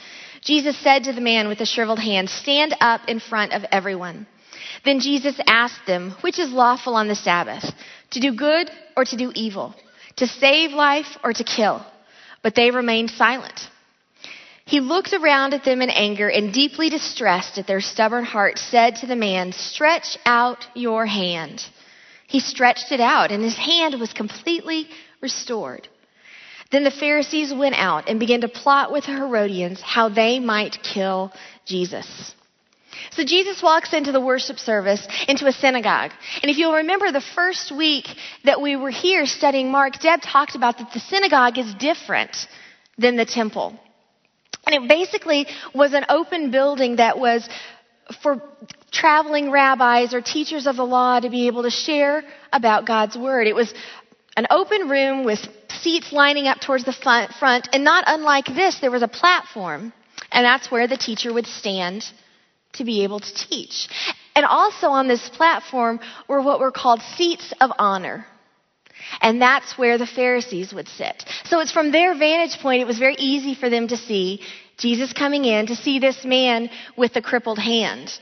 Jesus 0.43 0.77
said 0.79 1.05
to 1.05 1.15
the 1.15 1.23
man 1.23 1.49
with 1.49 1.59
the 1.59 1.65
shriveled 1.65 1.99
hand, 1.99 2.29
Stand 2.29 2.75
up 2.81 3.01
in 3.09 3.19
front 3.19 3.55
of 3.55 3.65
everyone. 3.73 4.27
Then 4.85 5.01
Jesus 5.01 5.41
asked 5.47 5.87
them, 5.87 6.15
Which 6.21 6.39
is 6.39 6.53
lawful 6.53 6.95
on 6.95 7.09
the 7.09 7.15
Sabbath? 7.15 7.65
To 8.11 8.21
do 8.21 8.35
good 8.35 8.71
or 8.95 9.07
to 9.07 9.17
do 9.17 9.33
evil? 9.35 9.75
To 10.17 10.27
save 10.27 10.73
life 10.73 11.17
or 11.25 11.33
to 11.33 11.45
kill? 11.45 11.85
But 12.43 12.55
they 12.55 12.71
remained 12.71 13.11
silent. 13.11 13.71
He 14.66 14.80
looked 14.80 15.12
around 15.12 15.54
at 15.54 15.62
them 15.62 15.80
in 15.80 15.90
anger 15.90 16.28
and 16.28 16.52
deeply 16.52 16.90
distressed 16.90 17.56
at 17.56 17.68
their 17.68 17.80
stubborn 17.80 18.25
heart 18.25 18.58
said 18.58 18.96
to 18.96 19.06
the 19.06 19.14
man, 19.14 19.52
stretch 19.52 20.18
out 20.26 20.66
your 20.75 21.06
hand. 21.06 21.64
He 22.26 22.40
stretched 22.40 22.90
it 22.90 23.00
out 23.00 23.30
and 23.30 23.44
his 23.44 23.56
hand 23.56 23.94
was 24.00 24.12
completely 24.12 24.88
restored. 25.20 25.87
Then 26.73 26.82
the 26.82 26.90
Pharisees 26.90 27.54
went 27.54 27.76
out 27.76 28.08
and 28.08 28.18
began 28.18 28.40
to 28.40 28.49
plot 28.49 28.90
with 28.90 29.06
the 29.06 29.12
Herodians 29.12 29.80
how 29.82 30.08
they 30.08 30.40
might 30.40 30.82
kill 30.82 31.32
Jesus. 31.64 32.35
So 33.12 33.23
Jesus 33.25 33.62
walks 33.62 33.92
into 33.92 34.11
the 34.11 34.20
worship 34.20 34.58
service, 34.58 35.06
into 35.28 35.46
a 35.46 35.52
synagogue. 35.52 36.11
And 36.42 36.50
if 36.50 36.58
you'll 36.58 36.82
remember 36.82 37.12
the 37.12 37.20
first 37.20 37.70
week 37.70 38.08
that 38.42 38.61
we 38.61 38.75
were 38.75 38.90
here 38.90 39.26
studying 39.26 39.70
Mark, 39.70 40.00
Deb 40.00 40.23
talked 40.23 40.56
about 40.56 40.78
that 40.78 40.92
the 40.92 40.99
synagogue 40.99 41.56
is 41.56 41.73
different 41.75 42.49
than 42.99 43.16
the 43.16 43.25
temple. 43.25 43.78
And 44.66 44.75
it 44.75 44.88
basically 44.88 45.46
was 45.75 45.94
an 45.94 46.04
open 46.08 46.50
building 46.50 46.96
that 46.96 47.18
was 47.18 47.49
for 48.23 48.42
traveling 48.90 49.50
rabbis 49.50 50.14
or 50.14 50.20
teachers 50.20 50.66
of 50.66 50.76
the 50.76 50.85
law 50.85 51.20
to 51.20 51.30
be 51.30 51.46
able 51.46 51.62
to 51.62 51.70
share 51.70 52.23
about 52.52 52.87
God's 52.87 53.16
word. 53.16 53.46
It 53.46 53.54
was 53.54 53.73
an 54.37 54.46
open 54.50 54.88
room 54.88 55.25
with 55.25 55.40
seats 55.80 56.12
lining 56.12 56.46
up 56.46 56.61
towards 56.61 56.85
the 56.85 56.92
front, 56.92 57.68
and 57.73 57.85
not 57.85 58.04
unlike 58.06 58.46
this, 58.46 58.80
there 58.80 58.90
was 58.90 59.02
a 59.02 59.08
platform, 59.08 59.92
and 60.30 60.44
that's 60.44 60.70
where 60.70 60.87
the 60.87 60.96
teacher 60.96 61.32
would 61.32 61.46
stand 61.46 62.04
to 62.75 62.85
be 62.85 63.04
able 63.04 63.20
to 63.20 63.35
teach. 63.35 63.88
And 64.35 64.44
also 64.44 64.88
on 64.88 65.08
this 65.08 65.28
platform 65.30 66.00
were 66.28 66.42
what 66.42 66.61
were 66.61 66.73
called 66.73 67.00
seats 67.16 67.52
of 67.61 67.70
honor. 67.78 68.26
And 69.21 69.41
that's 69.41 69.79
where 69.79 69.99
the 69.99 70.07
Pharisees 70.07 70.73
would 70.73 70.88
sit. 70.88 71.25
So 71.45 71.61
it's 71.61 71.73
from 71.73 71.93
their 71.93 72.15
vantage 72.15 72.59
point, 72.61 72.83
it 72.83 72.87
was 72.87 72.99
very 72.99 73.17
easy 73.17 73.55
for 73.55 73.71
them 73.71 73.88
to 73.88 73.97
see 73.97 74.43
Jesus 74.79 75.12
coming 75.12 75.45
in, 75.45 75.67
to 75.67 75.76
see 75.76 75.99
this 75.99 76.25
man 76.25 76.71
with 76.97 77.15
the 77.15 77.23
crippled 77.23 77.59
hand. 77.59 78.19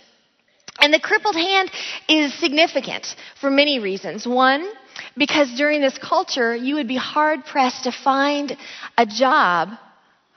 And 0.81 0.93
the 0.93 1.01
crippled 1.01 1.37
hand 1.37 1.71
is 2.09 2.35
significant 2.35 3.15
for 3.41 3.51
many 3.51 3.79
reasons. 3.79 4.27
One, 4.27 4.69
because 5.17 5.53
during 5.57 5.81
this 5.81 5.99
culture, 5.99 6.55
you 6.55 6.77
would 6.77 6.89
be 6.89 6.97
hard 6.97 7.45
pressed 7.45 7.85
to 7.85 7.93
find 7.93 8.57
a 8.99 9.07
job 9.07 9.71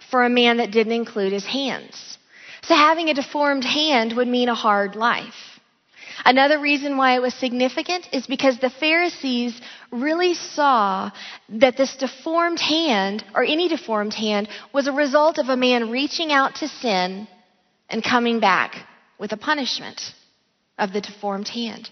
for 0.10 0.24
a 0.24 0.30
man 0.30 0.58
that 0.58 0.72
didn't 0.72 0.94
include 0.94 1.34
his 1.34 1.46
hands. 1.46 2.18
So 2.64 2.76
having 2.76 3.10
a 3.10 3.14
deformed 3.14 3.64
hand 3.64 4.14
would 4.14 4.28
mean 4.28 4.50
a 4.50 4.56
hard 4.56 4.96
life. 4.96 5.57
Another 6.26 6.60
reason 6.60 6.98
why 6.98 7.16
it 7.16 7.22
was 7.22 7.34
significant 7.34 8.08
is 8.12 8.28
because 8.28 8.58
the 8.58 8.70
Pharisees 8.70 9.60
really 9.92 10.34
saw 10.34 11.12
that 11.50 11.78
this 11.78 11.96
deformed 11.96 12.60
hand, 12.60 13.24
or 13.34 13.44
any 13.44 13.68
deformed 13.68 14.14
hand, 14.14 14.50
was 14.74 14.88
a 14.88 14.92
result 14.92 15.38
of 15.38 15.50
a 15.50 15.58
man 15.58 15.92
reaching 15.92 16.32
out 16.32 16.56
to 16.56 16.68
sin 16.68 17.28
and 17.90 18.04
coming 18.04 18.40
back 18.40 18.76
with 19.18 19.32
a 19.32 19.38
punishment 19.38 20.14
of 20.78 20.94
the 20.94 21.02
deformed 21.02 21.48
hand. 21.48 21.90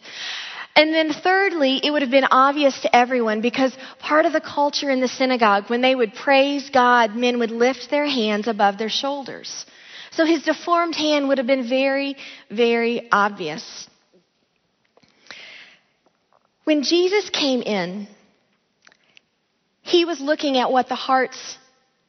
And 0.76 0.94
then 0.94 1.14
thirdly, 1.14 1.80
it 1.82 1.92
would 1.92 2.02
have 2.02 2.12
been 2.12 2.28
obvious 2.30 2.82
to 2.82 2.94
everyone 2.94 3.40
because 3.40 3.76
part 4.00 4.26
of 4.26 4.34
the 4.34 4.42
culture 4.42 4.90
in 4.90 5.00
the 5.00 5.08
synagogue, 5.08 5.70
when 5.70 5.82
they 5.82 5.96
would 5.96 6.14
praise 6.14 6.70
God, 6.70 7.16
men 7.16 7.40
would 7.40 7.52
lift 7.52 7.90
their 7.90 8.06
hands 8.06 8.48
above 8.48 8.78
their 8.78 8.90
shoulders. 8.90 9.66
So 10.12 10.26
his 10.26 10.44
deformed 10.44 10.96
hand 10.96 11.30
would 11.30 11.38
have 11.38 11.48
been 11.48 11.70
very, 11.70 12.18
very 12.50 13.08
obvious. 13.12 13.88
When 16.66 16.84
Jesus 16.84 17.30
came 17.30 17.62
in, 17.62 18.08
he 19.82 20.04
was 20.04 20.20
looking 20.20 20.58
at 20.58 20.72
what 20.72 20.90
the 20.90 20.96
hearts 20.96 21.58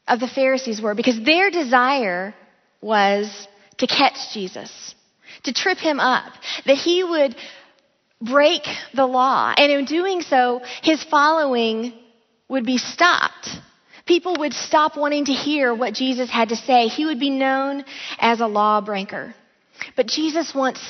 of 0.09 0.19
the 0.19 0.29
Pharisees 0.29 0.81
were 0.81 0.95
because 0.95 1.23
their 1.23 1.51
desire 1.51 2.35
was 2.81 3.47
to 3.79 3.87
catch 3.87 4.33
Jesus, 4.33 4.95
to 5.45 5.53
trip 5.53 5.79
him 5.79 6.01
up, 6.01 6.33
that 6.65 6.77
he 6.77 7.05
would 7.05 7.37
break 8.21 8.63
the 8.95 9.07
law. 9.07 9.53
And 9.57 9.71
in 9.71 9.85
doing 9.85 10.23
so, 10.23 10.63
his 10.83 11.05
following 11.05 11.93
would 12.49 12.65
be 12.65 12.79
stopped. 12.79 13.51
People 14.07 14.37
would 14.39 14.55
stop 14.55 14.97
wanting 14.97 15.27
to 15.27 15.33
hear 15.33 15.75
what 15.75 15.93
Jesus 15.93 16.31
had 16.31 16.49
to 16.51 16.57
say. 16.57 16.87
He 16.87 17.05
would 17.05 17.21
be 17.21 17.31
known 17.31 17.85
as 18.19 18.41
a 18.41 18.47
lawbreaker. 18.47 19.35
But 19.97 20.07
Jesus 20.07 20.55
wants 20.55 20.81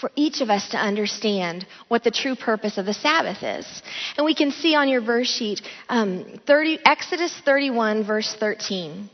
for 0.00 0.10
each 0.14 0.40
of 0.40 0.50
us 0.50 0.68
to 0.70 0.76
understand 0.76 1.66
what 1.88 2.04
the 2.04 2.10
true 2.10 2.36
purpose 2.36 2.78
of 2.78 2.86
the 2.86 2.94
Sabbath 2.94 3.42
is. 3.42 3.82
And 4.16 4.24
we 4.24 4.34
can 4.34 4.52
see 4.52 4.74
on 4.74 4.88
your 4.88 5.00
verse 5.00 5.28
sheet 5.28 5.60
um, 5.88 6.40
30, 6.46 6.78
Exodus 6.84 7.34
31, 7.44 8.04
verse 8.04 8.34
13. 8.38 9.10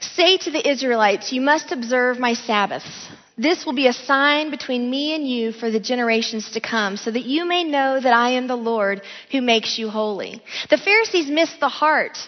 Say 0.00 0.38
to 0.38 0.50
the 0.50 0.66
Israelites, 0.66 1.32
You 1.32 1.42
must 1.42 1.72
observe 1.72 2.18
my 2.18 2.32
Sabbaths. 2.32 3.08
This 3.36 3.64
will 3.64 3.74
be 3.74 3.86
a 3.86 3.92
sign 3.92 4.50
between 4.50 4.90
me 4.90 5.14
and 5.14 5.26
you 5.26 5.52
for 5.52 5.70
the 5.70 5.80
generations 5.80 6.50
to 6.52 6.60
come, 6.60 6.96
so 6.96 7.10
that 7.10 7.24
you 7.24 7.44
may 7.46 7.64
know 7.64 8.00
that 8.00 8.12
I 8.12 8.30
am 8.30 8.46
the 8.46 8.56
Lord 8.56 9.02
who 9.30 9.40
makes 9.42 9.78
you 9.78 9.90
holy. 9.90 10.42
The 10.68 10.78
Pharisees 10.78 11.30
missed 11.30 11.60
the 11.60 11.68
heart 11.68 12.18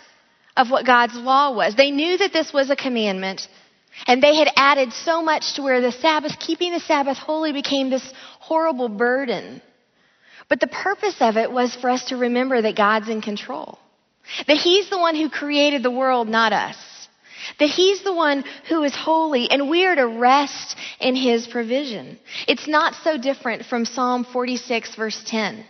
of 0.57 0.71
what 0.71 0.87
God's 0.87 1.17
law 1.17 1.55
was. 1.55 1.75
They 1.75 1.91
knew 1.91 2.19
that 2.19 2.33
this 2.33 2.53
was 2.53 2.71
a 2.71 2.77
commandment, 2.77 3.49
and 4.07 4.23
they 4.23 4.37
had 4.37 4.49
added 4.57 4.93
so 4.93 5.23
much 5.23 5.55
to 5.55 5.63
where 5.63 5.81
the 5.81 5.93
Sabbath, 5.93 6.39
keeping 6.39 6.73
the 6.73 6.81
Sabbath 6.81 7.19
holy 7.19 7.53
became 7.53 7.91
this 7.91 8.13
horrible 8.41 8.89
burden. 8.89 9.63
But 10.49 10.61
the 10.61 10.67
purpose 10.67 11.17
of 11.21 11.37
it 11.37 11.51
was 11.51 11.75
for 11.75 11.89
us 11.89 12.07
to 12.07 12.17
remember 12.17 12.61
that 12.61 12.77
God's 12.77 13.09
in 13.09 13.23
control. 13.23 13.79
That 14.47 14.57
He's 14.57 14.91
the 14.91 14.99
one 14.99 15.17
who 15.17 15.31
created 15.31 15.83
the 15.83 15.91
world, 15.91 16.29
not 16.29 16.53
us. 16.53 16.77
That 17.59 17.69
He's 17.69 18.03
the 18.03 18.15
one 18.15 18.45
who 18.69 18.83
is 18.83 18.95
holy 18.95 19.51
and 19.51 19.69
we 19.69 19.85
are 19.87 19.95
to 19.95 20.07
rest 20.07 20.77
in 21.01 21.17
His 21.17 21.47
provision. 21.47 22.19
It's 22.47 22.69
not 22.69 22.95
so 23.03 23.19
different 23.19 23.67
from 23.67 23.85
Psalm 23.85 24.25
46 24.25 24.95
verse 24.95 25.23
10. 25.27 25.65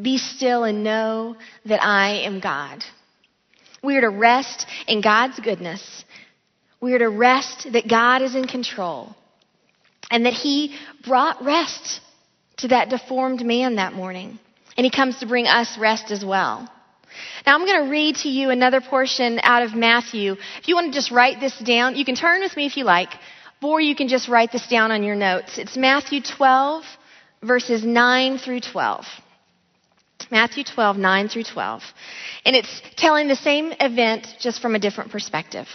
Be 0.00 0.18
still 0.18 0.64
and 0.64 0.82
know 0.82 1.36
that 1.66 1.82
I 1.82 2.22
am 2.24 2.40
God. 2.40 2.84
We 3.82 3.96
are 3.96 4.02
to 4.02 4.10
rest 4.10 4.66
in 4.88 5.00
God's 5.00 5.38
goodness 5.40 6.03
we 6.84 6.92
are 6.92 6.98
to 6.98 7.08
rest 7.08 7.66
that 7.72 7.88
God 7.88 8.20
is 8.20 8.34
in 8.34 8.46
control 8.46 9.16
and 10.10 10.26
that 10.26 10.34
He 10.34 10.76
brought 11.06 11.42
rest 11.42 12.00
to 12.58 12.68
that 12.68 12.90
deformed 12.90 13.44
man 13.44 13.76
that 13.76 13.94
morning. 13.94 14.38
And 14.76 14.84
He 14.84 14.90
comes 14.90 15.18
to 15.20 15.26
bring 15.26 15.46
us 15.46 15.78
rest 15.78 16.10
as 16.10 16.22
well. 16.22 16.70
Now 17.46 17.54
I'm 17.54 17.64
going 17.64 17.84
to 17.84 17.90
read 17.90 18.16
to 18.16 18.28
you 18.28 18.50
another 18.50 18.82
portion 18.82 19.40
out 19.42 19.62
of 19.62 19.74
Matthew. 19.74 20.36
If 20.58 20.68
you 20.68 20.74
want 20.74 20.92
to 20.92 20.92
just 20.92 21.10
write 21.10 21.40
this 21.40 21.58
down, 21.58 21.96
you 21.96 22.04
can 22.04 22.16
turn 22.16 22.42
with 22.42 22.54
me 22.54 22.66
if 22.66 22.76
you 22.76 22.84
like, 22.84 23.10
or 23.62 23.80
you 23.80 23.96
can 23.96 24.08
just 24.08 24.28
write 24.28 24.52
this 24.52 24.66
down 24.68 24.92
on 24.92 25.02
your 25.02 25.16
notes. 25.16 25.56
It's 25.56 25.78
Matthew 25.78 26.20
12, 26.20 26.84
verses 27.42 27.82
9 27.82 28.36
through 28.36 28.60
12. 28.60 29.06
Matthew 30.30 30.64
12, 30.64 30.98
9 30.98 31.28
through 31.28 31.44
12. 31.44 31.82
And 32.44 32.54
it's 32.54 32.82
telling 32.96 33.28
the 33.28 33.36
same 33.36 33.72
event 33.80 34.26
just 34.38 34.60
from 34.60 34.74
a 34.74 34.78
different 34.78 35.12
perspective. 35.12 35.66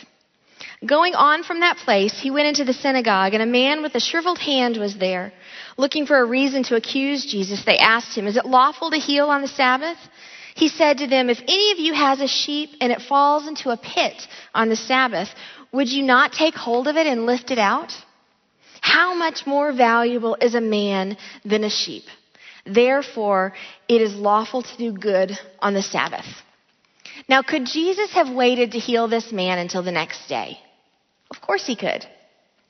Going 0.85 1.13
on 1.13 1.43
from 1.43 1.59
that 1.59 1.75
place, 1.75 2.17
he 2.17 2.31
went 2.31 2.47
into 2.47 2.63
the 2.63 2.71
synagogue, 2.71 3.33
and 3.33 3.43
a 3.43 3.45
man 3.45 3.81
with 3.81 3.95
a 3.95 3.99
shriveled 3.99 4.39
hand 4.39 4.77
was 4.77 4.97
there. 4.97 5.33
Looking 5.75 6.05
for 6.05 6.17
a 6.17 6.25
reason 6.25 6.63
to 6.63 6.77
accuse 6.77 7.25
Jesus, 7.25 7.65
they 7.65 7.77
asked 7.77 8.17
him, 8.17 8.27
Is 8.27 8.37
it 8.37 8.45
lawful 8.45 8.89
to 8.91 8.97
heal 8.97 9.29
on 9.29 9.41
the 9.41 9.49
Sabbath? 9.49 9.97
He 10.55 10.69
said 10.69 10.99
to 10.99 11.07
them, 11.07 11.29
If 11.29 11.41
any 11.41 11.71
of 11.73 11.79
you 11.79 11.93
has 11.93 12.21
a 12.21 12.27
sheep 12.27 12.69
and 12.79 12.93
it 12.93 13.01
falls 13.01 13.45
into 13.45 13.71
a 13.71 13.77
pit 13.77 14.25
on 14.55 14.69
the 14.69 14.77
Sabbath, 14.77 15.29
would 15.73 15.89
you 15.89 16.01
not 16.01 16.31
take 16.31 16.55
hold 16.55 16.87
of 16.87 16.95
it 16.95 17.07
and 17.07 17.25
lift 17.25 17.51
it 17.51 17.59
out? 17.59 17.93
How 18.79 19.13
much 19.13 19.45
more 19.45 19.73
valuable 19.73 20.37
is 20.39 20.55
a 20.55 20.61
man 20.61 21.17
than 21.43 21.65
a 21.65 21.69
sheep? 21.69 22.03
Therefore, 22.65 23.53
it 23.89 24.01
is 24.01 24.15
lawful 24.15 24.63
to 24.63 24.77
do 24.77 24.93
good 24.93 25.37
on 25.59 25.73
the 25.73 25.81
Sabbath. 25.81 26.25
Now, 27.27 27.41
could 27.41 27.65
Jesus 27.65 28.11
have 28.13 28.29
waited 28.29 28.71
to 28.71 28.79
heal 28.79 29.09
this 29.09 29.33
man 29.33 29.59
until 29.59 29.83
the 29.83 29.91
next 29.91 30.27
day? 30.27 30.57
Of 31.31 31.41
course 31.41 31.65
he 31.65 31.75
could. 31.75 32.05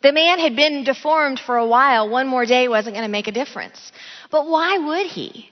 The 0.01 0.13
man 0.13 0.39
had 0.39 0.55
been 0.55 0.83
deformed 0.83 1.39
for 1.39 1.57
a 1.57 1.67
while. 1.67 2.09
One 2.09 2.27
more 2.27 2.45
day 2.45 2.67
wasn't 2.67 2.95
going 2.95 3.05
to 3.05 3.11
make 3.11 3.27
a 3.27 3.33
difference. 3.33 3.91
But 4.31 4.47
why 4.47 4.77
would 4.77 5.07
he? 5.07 5.49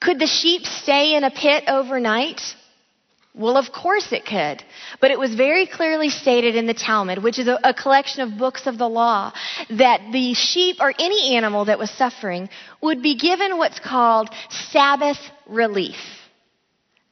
Could 0.00 0.18
the 0.18 0.26
sheep 0.26 0.64
stay 0.64 1.14
in 1.14 1.24
a 1.24 1.30
pit 1.30 1.64
overnight? 1.66 2.40
Well, 3.34 3.56
of 3.56 3.70
course 3.72 4.12
it 4.12 4.24
could. 4.24 4.62
But 5.00 5.10
it 5.10 5.18
was 5.18 5.34
very 5.34 5.66
clearly 5.66 6.10
stated 6.10 6.56
in 6.56 6.66
the 6.66 6.74
Talmud, 6.74 7.22
which 7.22 7.38
is 7.38 7.48
a, 7.48 7.58
a, 7.62 7.74
collection 7.74 8.22
of 8.22 8.38
books 8.38 8.66
of 8.66 8.76
the 8.76 8.88
law, 8.88 9.32
that 9.70 10.00
the 10.12 10.34
sheep 10.34 10.76
or 10.80 10.92
any 10.98 11.36
animal 11.36 11.66
that 11.66 11.78
was 11.78 11.90
suffering 11.90 12.48
would 12.80 13.02
be 13.02 13.16
given 13.16 13.56
what's 13.56 13.78
called 13.78 14.30
Sabbath 14.70 15.18
relief. 15.46 15.96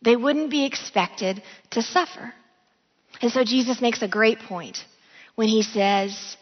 They 0.02 0.16
wouldn't 0.16 0.50
be 0.50 0.64
expected 0.64 1.42
to 1.70 1.82
suffer. 1.82 2.32
And 3.20 3.32
so 3.32 3.44
Jesus 3.44 3.80
makes 3.80 4.02
a 4.02 4.08
great 4.08 4.40
point 4.40 4.84
when 5.34 5.48
he 5.48 5.62
says, 5.62 6.36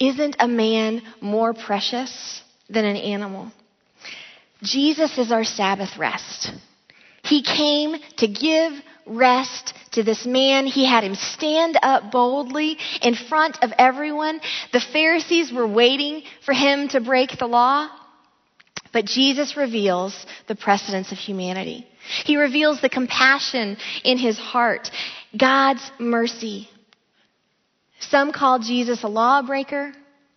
Isn't 0.00 0.36
a 0.38 0.48
man 0.48 1.02
more 1.20 1.54
precious 1.54 2.42
than 2.68 2.84
an 2.84 2.96
animal? 2.96 3.52
Jesus 4.62 5.18
is 5.18 5.32
our 5.32 5.44
Sabbath 5.44 5.98
rest. 5.98 6.52
He 7.24 7.42
came 7.42 7.96
to 8.18 8.28
give 8.28 8.72
rest 9.06 9.74
to 9.92 10.02
this 10.02 10.24
man. 10.24 10.66
He 10.66 10.86
had 10.86 11.04
him 11.04 11.14
stand 11.14 11.78
up 11.82 12.12
boldly 12.12 12.78
in 13.00 13.14
front 13.14 13.58
of 13.62 13.72
everyone. 13.78 14.40
The 14.72 14.80
Pharisees 14.80 15.52
were 15.52 15.66
waiting 15.66 16.22
for 16.44 16.52
him 16.52 16.88
to 16.88 17.00
break 17.00 17.38
the 17.38 17.46
law. 17.46 17.88
But 18.92 19.06
Jesus 19.06 19.56
reveals 19.56 20.26
the 20.48 20.54
precedence 20.54 21.12
of 21.12 21.18
humanity. 21.18 21.86
He 22.24 22.36
reveals 22.36 22.80
the 22.80 22.88
compassion 22.88 23.76
in 24.04 24.18
his 24.18 24.38
heart, 24.38 24.90
God's 25.36 25.90
mercy. 25.98 26.68
Some 28.00 28.32
called 28.32 28.62
Jesus 28.62 29.04
a 29.04 29.08
lawbreaker. 29.08 29.92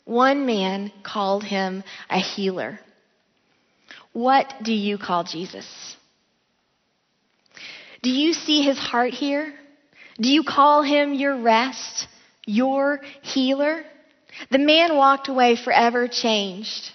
One 0.05 0.45
man 0.45 0.91
called 1.03 1.43
him 1.43 1.83
a 2.09 2.19
healer. 2.19 2.79
What 4.13 4.53
do 4.63 4.71
you 4.71 4.97
call 4.97 5.23
Jesus? 5.23 5.97
Do 8.03 8.11
you 8.11 8.33
see 8.33 8.61
his 8.61 8.77
heart 8.77 9.13
here? 9.13 9.53
Do 10.21 10.29
you 10.29 10.43
call 10.43 10.83
him 10.83 11.13
your 11.13 11.41
rest, 11.41 12.07
your 12.45 13.01
healer? 13.23 13.83
The 14.51 14.59
man 14.59 14.95
walked 14.95 15.27
away 15.27 15.55
forever 15.55 16.07
changed. 16.07 16.91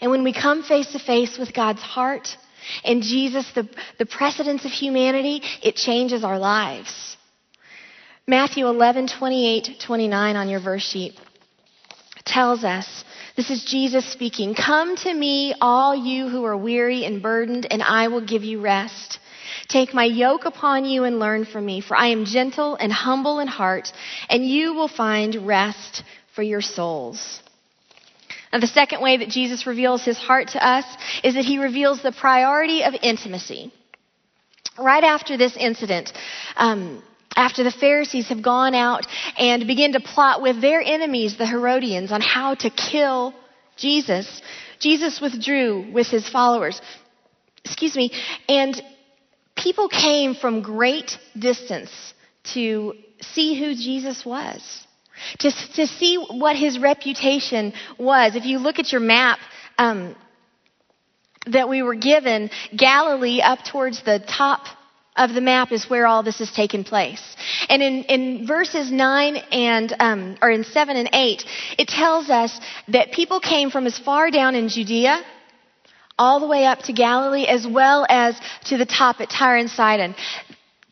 And 0.00 0.10
when 0.10 0.24
we 0.24 0.32
come 0.32 0.62
face 0.62 0.92
to 0.92 0.98
face 0.98 1.38
with 1.38 1.54
God's 1.54 1.80
heart 1.80 2.36
and 2.84 3.02
Jesus, 3.02 3.50
the, 3.54 3.68
the 3.98 4.06
precedence 4.06 4.64
of 4.64 4.70
humanity, 4.70 5.42
it 5.62 5.76
changes 5.76 6.24
our 6.24 6.38
lives. 6.38 7.16
Matthew 8.26 8.66
11, 8.66 9.08
28, 9.08 9.80
29 9.84 10.36
on 10.36 10.48
your 10.48 10.60
verse 10.60 10.82
sheet 10.82 11.18
tells 12.24 12.64
us 12.64 13.04
this 13.36 13.50
is 13.50 13.64
Jesus 13.64 14.04
speaking. 14.10 14.54
Come 14.54 14.96
to 14.96 15.12
me, 15.12 15.54
all 15.60 15.94
you 15.94 16.28
who 16.28 16.44
are 16.44 16.56
weary 16.56 17.04
and 17.04 17.20
burdened, 17.20 17.66
and 17.70 17.82
I 17.82 18.08
will 18.08 18.24
give 18.24 18.44
you 18.44 18.60
rest. 18.60 19.18
Take 19.68 19.92
my 19.92 20.04
yoke 20.04 20.44
upon 20.44 20.84
you 20.84 21.04
and 21.04 21.18
learn 21.18 21.44
from 21.44 21.66
me, 21.66 21.80
for 21.80 21.96
I 21.96 22.08
am 22.08 22.24
gentle 22.24 22.76
and 22.76 22.92
humble 22.92 23.40
in 23.40 23.48
heart, 23.48 23.92
and 24.30 24.46
you 24.46 24.74
will 24.74 24.88
find 24.88 25.46
rest 25.46 26.04
for 26.34 26.42
your 26.42 26.60
souls. 26.60 27.42
The 28.60 28.66
second 28.68 29.00
way 29.00 29.16
that 29.18 29.28
Jesus 29.28 29.66
reveals 29.66 30.04
his 30.04 30.18
heart 30.18 30.48
to 30.48 30.64
us 30.64 30.84
is 31.22 31.34
that 31.34 31.44
he 31.44 31.58
reveals 31.58 32.02
the 32.02 32.12
priority 32.12 32.84
of 32.84 32.94
intimacy. 33.02 33.72
Right 34.78 35.04
after 35.04 35.36
this 35.36 35.56
incident, 35.56 36.12
um, 36.56 37.02
after 37.36 37.64
the 37.64 37.70
Pharisees 37.70 38.28
have 38.28 38.42
gone 38.42 38.74
out 38.74 39.06
and 39.38 39.66
begin 39.66 39.92
to 39.92 40.00
plot 40.00 40.40
with 40.42 40.60
their 40.60 40.80
enemies, 40.80 41.36
the 41.36 41.46
Herodians, 41.46 42.12
on 42.12 42.20
how 42.20 42.54
to 42.54 42.70
kill 42.70 43.34
Jesus, 43.76 44.42
Jesus 44.78 45.20
withdrew 45.20 45.92
with 45.92 46.06
his 46.06 46.28
followers. 46.28 46.80
Excuse 47.64 47.96
me. 47.96 48.12
And 48.48 48.80
people 49.56 49.88
came 49.88 50.34
from 50.34 50.62
great 50.62 51.18
distance 51.38 51.90
to 52.54 52.94
see 53.20 53.58
who 53.58 53.74
Jesus 53.74 54.24
was, 54.24 54.83
to, 55.40 55.50
to 55.74 55.86
see 55.86 56.16
what 56.16 56.56
his 56.56 56.78
reputation 56.78 57.72
was. 57.98 58.36
If 58.36 58.44
you 58.44 58.58
look 58.58 58.78
at 58.78 58.92
your 58.92 59.00
map, 59.00 59.38
um, 59.78 60.16
that 61.46 61.68
we 61.68 61.82
were 61.82 61.94
given, 61.94 62.50
Galilee 62.74 63.40
up 63.40 63.60
towards 63.64 64.02
the 64.02 64.18
top 64.18 64.66
of 65.16 65.32
the 65.32 65.40
map 65.40 65.70
is 65.70 65.88
where 65.88 66.06
all 66.06 66.22
this 66.22 66.38
has 66.38 66.50
taken 66.50 66.82
place. 66.84 67.22
And 67.68 67.82
in, 67.82 68.04
in 68.04 68.46
verses 68.46 68.90
9 68.90 69.36
and, 69.36 69.94
um, 70.00 70.36
or 70.42 70.50
in 70.50 70.64
7 70.64 70.96
and 70.96 71.08
8, 71.12 71.44
it 71.78 71.88
tells 71.88 72.30
us 72.30 72.58
that 72.88 73.12
people 73.12 73.40
came 73.40 73.70
from 73.70 73.86
as 73.86 73.98
far 73.98 74.30
down 74.30 74.54
in 74.54 74.68
Judea 74.68 75.22
all 76.18 76.40
the 76.40 76.46
way 76.46 76.64
up 76.64 76.80
to 76.80 76.92
Galilee 76.92 77.46
as 77.46 77.66
well 77.66 78.06
as 78.08 78.40
to 78.66 78.76
the 78.76 78.86
top 78.86 79.20
at 79.20 79.30
Tyre 79.30 79.56
and 79.56 79.70
Sidon. 79.70 80.14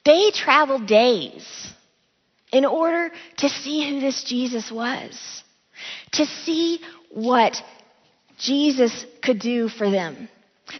They 0.04 0.30
traveled 0.32 0.86
days 0.86 1.71
in 2.52 2.64
order 2.64 3.10
to 3.38 3.48
see 3.48 3.88
who 3.88 4.00
this 4.00 4.22
Jesus 4.24 4.70
was, 4.70 5.42
to 6.12 6.26
see 6.26 6.80
what 7.10 7.56
Jesus 8.38 9.06
could 9.22 9.40
do 9.40 9.68
for 9.68 9.90
them. 9.90 10.28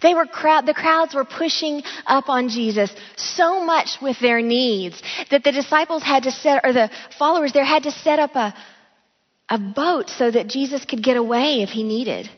They 0.00 0.14
were 0.14 0.26
crowd, 0.26 0.66
the 0.66 0.74
crowds 0.74 1.14
were 1.14 1.24
pushing 1.24 1.82
up 2.06 2.28
on 2.28 2.48
Jesus 2.48 2.94
so 3.16 3.64
much 3.64 3.98
with 4.00 4.18
their 4.20 4.40
needs 4.40 5.02
that 5.30 5.44
the 5.44 5.52
disciples 5.52 6.02
had 6.02 6.22
to 6.24 6.30
set, 6.30 6.64
or 6.64 6.72
the 6.72 6.90
followers 7.18 7.52
there 7.52 7.64
had 7.64 7.82
to 7.85 7.90
set 7.90 8.18
up 8.18 8.35
a, 8.37 8.54
a 9.48 9.58
boat 9.58 10.08
so 10.08 10.30
that 10.30 10.46
Jesus 10.46 10.85
could 10.85 11.02
get 11.02 11.16
away 11.16 11.62
if 11.62 11.70
he 11.70 11.82
needed. 11.82 12.30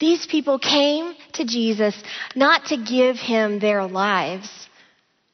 These 0.00 0.26
people 0.26 0.58
came 0.58 1.14
to 1.34 1.44
Jesus 1.44 1.94
not 2.34 2.66
to 2.66 2.76
give 2.76 3.16
him 3.16 3.58
their 3.58 3.84
lives, 3.84 4.48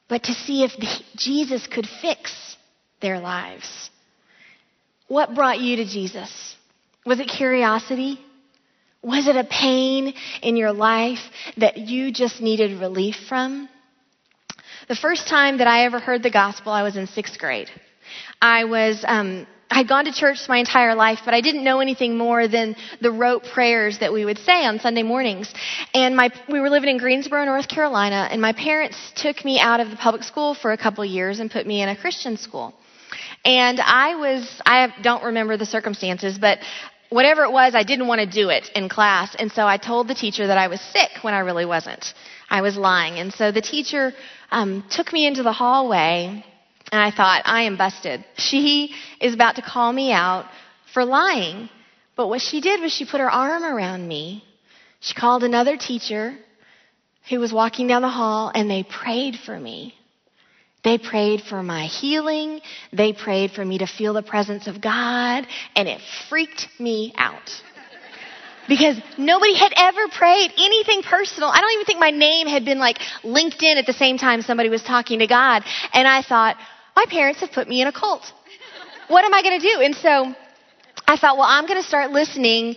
but 0.07 0.23
to 0.23 0.33
see 0.33 0.63
if 0.63 0.71
Jesus 1.15 1.67
could 1.67 1.87
fix 2.01 2.54
their 3.01 3.19
lives. 3.19 3.89
What 5.07 5.35
brought 5.35 5.59
you 5.59 5.77
to 5.77 5.85
Jesus? 5.85 6.55
Was 7.05 7.19
it 7.19 7.27
curiosity? 7.27 8.19
Was 9.03 9.27
it 9.27 9.35
a 9.35 9.43
pain 9.43 10.13
in 10.41 10.57
your 10.57 10.73
life 10.73 11.19
that 11.57 11.77
you 11.77 12.11
just 12.11 12.41
needed 12.41 12.79
relief 12.79 13.15
from? 13.29 13.69
The 14.87 14.95
first 14.95 15.27
time 15.27 15.59
that 15.59 15.67
I 15.67 15.85
ever 15.85 15.99
heard 15.99 16.23
the 16.23 16.31
gospel, 16.31 16.71
I 16.71 16.81
was 16.81 16.97
in 16.97 17.05
sixth 17.05 17.37
grade. 17.37 17.69
I 18.41 18.65
was, 18.65 19.03
um, 19.07 19.45
I'd 19.69 19.87
gone 19.87 20.05
to 20.05 20.11
church 20.11 20.47
my 20.47 20.57
entire 20.57 20.95
life, 20.95 21.19
but 21.25 21.33
I 21.33 21.41
didn't 21.41 21.63
know 21.63 21.79
anything 21.79 22.17
more 22.17 22.47
than 22.47 22.75
the 23.01 23.11
rote 23.11 23.43
prayers 23.43 23.99
that 23.99 24.13
we 24.13 24.25
would 24.25 24.39
say 24.39 24.65
on 24.65 24.79
Sunday 24.79 25.03
mornings. 25.03 25.53
And 25.93 26.15
my, 26.15 26.31
we 26.49 26.59
were 26.59 26.69
living 26.69 26.89
in 26.89 26.97
Greensboro, 26.97 27.45
North 27.45 27.67
Carolina, 27.67 28.27
and 28.31 28.41
my 28.41 28.53
parents 28.53 28.97
took 29.15 29.45
me 29.45 29.59
out 29.59 29.79
of 29.79 29.91
the 29.91 29.95
public 29.97 30.23
school 30.23 30.55
for 30.55 30.71
a 30.71 30.77
couple 30.77 31.05
years 31.05 31.39
and 31.39 31.49
put 31.49 31.67
me 31.67 31.81
in 31.81 31.89
a 31.89 31.95
Christian 31.95 32.37
school. 32.37 32.73
And 33.43 33.79
I 33.79 34.15
was, 34.15 34.61
I 34.65 34.93
don't 35.01 35.23
remember 35.23 35.57
the 35.57 35.65
circumstances, 35.65 36.37
but 36.37 36.59
whatever 37.09 37.43
it 37.43 37.51
was, 37.51 37.75
I 37.75 37.83
didn't 37.83 38.07
want 38.07 38.21
to 38.21 38.27
do 38.27 38.49
it 38.49 38.69
in 38.75 38.89
class. 38.89 39.35
And 39.37 39.51
so 39.51 39.65
I 39.67 39.77
told 39.77 40.07
the 40.07 40.15
teacher 40.15 40.47
that 40.47 40.57
I 40.57 40.67
was 40.67 40.81
sick 40.81 41.11
when 41.21 41.33
I 41.33 41.39
really 41.39 41.65
wasn't. 41.65 42.13
I 42.49 42.61
was 42.61 42.77
lying. 42.77 43.19
And 43.19 43.33
so 43.33 43.51
the 43.51 43.61
teacher 43.61 44.13
um, 44.51 44.83
took 44.89 45.11
me 45.11 45.25
into 45.25 45.43
the 45.43 45.51
hallway, 45.51 46.43
and 46.91 47.01
I 47.01 47.11
thought, 47.11 47.43
I 47.45 47.63
am 47.63 47.77
busted. 47.77 48.23
She 48.37 48.93
is 49.19 49.33
about 49.33 49.55
to 49.55 49.61
call 49.61 49.91
me 49.91 50.11
out 50.11 50.45
for 50.93 51.05
lying. 51.05 51.69
But 52.15 52.27
what 52.27 52.41
she 52.41 52.61
did 52.61 52.81
was 52.81 52.93
she 52.93 53.05
put 53.05 53.19
her 53.19 53.29
arm 53.29 53.63
around 53.63 54.07
me. 54.07 54.43
She 54.99 55.13
called 55.13 55.43
another 55.43 55.77
teacher 55.77 56.35
who 57.29 57.39
was 57.39 57.51
walking 57.51 57.87
down 57.87 58.01
the 58.01 58.09
hall, 58.09 58.51
and 58.53 58.69
they 58.69 58.83
prayed 58.83 59.35
for 59.37 59.59
me. 59.59 59.95
They 60.85 60.99
prayed 60.99 61.41
for 61.41 61.63
my 61.63 61.87
healing. 61.87 62.61
They 62.93 63.11
prayed 63.11 63.51
for 63.51 63.65
me 63.65 63.79
to 63.79 63.87
feel 63.87 64.13
the 64.13 64.21
presence 64.21 64.67
of 64.67 64.79
God, 64.79 65.47
and 65.75 65.87
it 65.89 65.99
freaked 66.29 66.67
me 66.79 67.11
out. 67.17 67.49
Because 68.67 68.97
nobody 69.17 69.55
had 69.55 69.73
ever 69.75 70.07
prayed 70.09 70.51
anything 70.57 71.01
personal. 71.01 71.49
I 71.49 71.59
don't 71.59 71.73
even 71.73 71.85
think 71.85 71.99
my 71.99 72.11
name 72.11 72.47
had 72.47 72.65
been 72.65 72.79
like 72.79 72.99
linked 73.23 73.61
in 73.61 73.77
at 73.79 73.87
the 73.87 73.93
same 73.93 74.17
time 74.17 74.43
somebody 74.43 74.69
was 74.69 74.83
talking 74.83 75.19
to 75.19 75.27
God. 75.27 75.63
And 75.93 76.07
I 76.07 76.21
thought, 76.21 76.55
my 76.95 77.05
parents 77.09 77.41
have 77.41 77.51
put 77.51 77.67
me 77.67 77.81
in 77.81 77.87
a 77.87 77.91
cult. 77.91 78.31
What 79.07 79.25
am 79.25 79.33
I 79.33 79.41
going 79.41 79.59
to 79.59 79.67
do? 79.67 79.81
And 79.81 79.95
so 79.95 80.33
I 81.07 81.17
thought, 81.17 81.37
well, 81.37 81.47
I'm 81.47 81.67
going 81.67 81.81
to 81.81 81.87
start 81.87 82.11
listening 82.11 82.75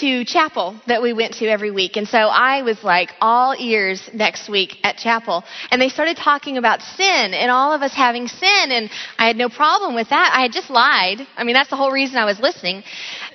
to 0.00 0.24
chapel 0.24 0.80
that 0.86 1.02
we 1.02 1.12
went 1.12 1.34
to 1.34 1.46
every 1.46 1.70
week. 1.70 1.96
And 1.96 2.06
so 2.06 2.18
I 2.18 2.62
was 2.62 2.82
like 2.82 3.10
all 3.20 3.54
ears 3.58 4.08
next 4.12 4.48
week 4.48 4.76
at 4.82 4.96
chapel. 4.96 5.44
And 5.70 5.80
they 5.80 5.88
started 5.88 6.16
talking 6.16 6.58
about 6.58 6.82
sin 6.82 7.34
and 7.34 7.50
all 7.50 7.72
of 7.72 7.82
us 7.82 7.94
having 7.94 8.28
sin. 8.28 8.70
And 8.70 8.90
I 9.18 9.26
had 9.26 9.36
no 9.36 9.48
problem 9.48 9.94
with 9.94 10.10
that. 10.10 10.32
I 10.34 10.42
had 10.42 10.52
just 10.52 10.70
lied. 10.70 11.26
I 11.36 11.44
mean, 11.44 11.54
that's 11.54 11.70
the 11.70 11.76
whole 11.76 11.92
reason 11.92 12.16
I 12.16 12.24
was 12.24 12.40
listening. 12.40 12.82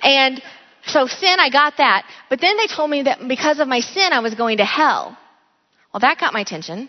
And 0.02 0.42
so 0.86 1.06
sin, 1.06 1.36
I 1.38 1.50
got 1.50 1.76
that. 1.78 2.04
But 2.28 2.40
then 2.40 2.56
they 2.56 2.66
told 2.66 2.90
me 2.90 3.02
that 3.02 3.26
because 3.26 3.60
of 3.60 3.68
my 3.68 3.80
sin, 3.80 4.12
I 4.12 4.20
was 4.20 4.34
going 4.34 4.58
to 4.58 4.64
hell. 4.64 5.16
Well, 5.92 6.00
that 6.00 6.18
got 6.18 6.32
my 6.32 6.40
attention. 6.40 6.88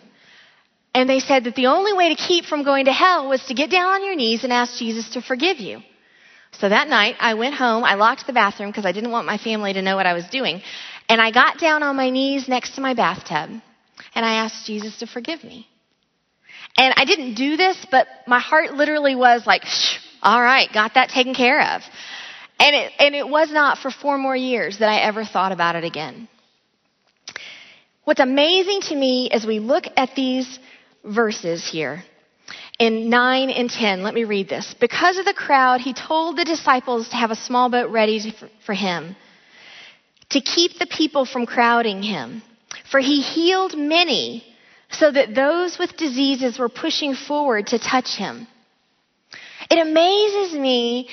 And 0.94 1.08
they 1.08 1.18
said 1.18 1.44
that 1.44 1.56
the 1.56 1.66
only 1.66 1.92
way 1.92 2.14
to 2.14 2.14
keep 2.14 2.44
from 2.44 2.62
going 2.62 2.84
to 2.84 2.92
hell 2.92 3.28
was 3.28 3.44
to 3.46 3.54
get 3.54 3.70
down 3.70 3.88
on 3.88 4.04
your 4.04 4.14
knees 4.14 4.44
and 4.44 4.52
ask 4.52 4.78
Jesus 4.78 5.10
to 5.10 5.22
forgive 5.22 5.58
you. 5.58 5.80
So 6.60 6.68
that 6.68 6.88
night, 6.88 7.16
I 7.20 7.34
went 7.34 7.54
home, 7.54 7.84
I 7.84 7.94
locked 7.94 8.26
the 8.26 8.32
bathroom 8.32 8.70
because 8.70 8.86
I 8.86 8.92
didn't 8.92 9.10
want 9.10 9.26
my 9.26 9.38
family 9.38 9.72
to 9.72 9.82
know 9.82 9.96
what 9.96 10.06
I 10.06 10.14
was 10.14 10.26
doing. 10.26 10.62
And 11.08 11.20
I 11.20 11.30
got 11.30 11.58
down 11.58 11.82
on 11.82 11.96
my 11.96 12.10
knees 12.10 12.48
next 12.48 12.76
to 12.76 12.80
my 12.80 12.94
bathtub 12.94 13.50
and 14.14 14.24
I 14.24 14.34
asked 14.44 14.66
Jesus 14.66 14.98
to 14.98 15.06
forgive 15.06 15.42
me. 15.42 15.66
And 16.76 16.94
I 16.96 17.04
didn't 17.04 17.34
do 17.34 17.56
this, 17.56 17.76
but 17.90 18.06
my 18.26 18.40
heart 18.40 18.74
literally 18.74 19.14
was 19.14 19.46
like, 19.46 19.62
all 20.22 20.40
right, 20.40 20.68
got 20.72 20.94
that 20.94 21.10
taken 21.10 21.34
care 21.34 21.60
of. 21.60 21.82
And 22.58 22.74
it, 22.74 22.92
and 22.98 23.14
it 23.14 23.28
was 23.28 23.52
not 23.52 23.78
for 23.78 23.90
four 23.90 24.16
more 24.18 24.36
years 24.36 24.78
that 24.78 24.88
I 24.88 25.00
ever 25.00 25.24
thought 25.24 25.52
about 25.52 25.76
it 25.76 25.84
again. 25.84 26.28
What's 28.04 28.20
amazing 28.20 28.80
to 28.82 28.94
me 28.94 29.30
as 29.30 29.46
we 29.46 29.58
look 29.58 29.84
at 29.96 30.14
these 30.14 30.58
verses 31.04 31.68
here 31.68 32.04
in 32.78 33.08
9 33.08 33.50
and 33.50 33.70
10, 33.70 34.02
let 34.02 34.14
me 34.14 34.24
read 34.24 34.48
this. 34.48 34.74
Because 34.80 35.16
of 35.16 35.24
the 35.24 35.34
crowd, 35.34 35.80
he 35.80 35.92
told 35.92 36.36
the 36.36 36.44
disciples 36.44 37.08
to 37.08 37.16
have 37.16 37.30
a 37.30 37.36
small 37.36 37.70
boat 37.70 37.90
ready 37.90 38.34
for 38.66 38.74
him, 38.74 39.16
to 40.30 40.40
keep 40.40 40.78
the 40.78 40.86
people 40.86 41.24
from 41.24 41.46
crowding 41.46 42.02
him. 42.02 42.42
For 42.90 43.00
he 43.00 43.20
healed 43.20 43.76
many, 43.76 44.44
so 44.90 45.10
that 45.10 45.34
those 45.34 45.78
with 45.78 45.96
diseases 45.96 46.58
were 46.58 46.68
pushing 46.68 47.14
forward 47.14 47.68
to 47.68 47.78
touch 47.78 48.16
him. 48.16 48.46
It 49.70 49.78
amazes 49.78 50.58
me 50.58 51.08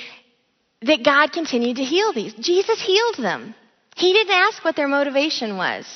that 0.82 1.04
God 1.04 1.32
continued 1.32 1.76
to 1.76 1.84
heal 1.84 2.12
these. 2.12 2.34
Jesus 2.34 2.80
healed 2.80 3.16
them. 3.18 3.54
He 3.96 4.12
didn't 4.12 4.34
ask 4.34 4.64
what 4.64 4.76
their 4.76 4.88
motivation 4.88 5.56
was. 5.56 5.86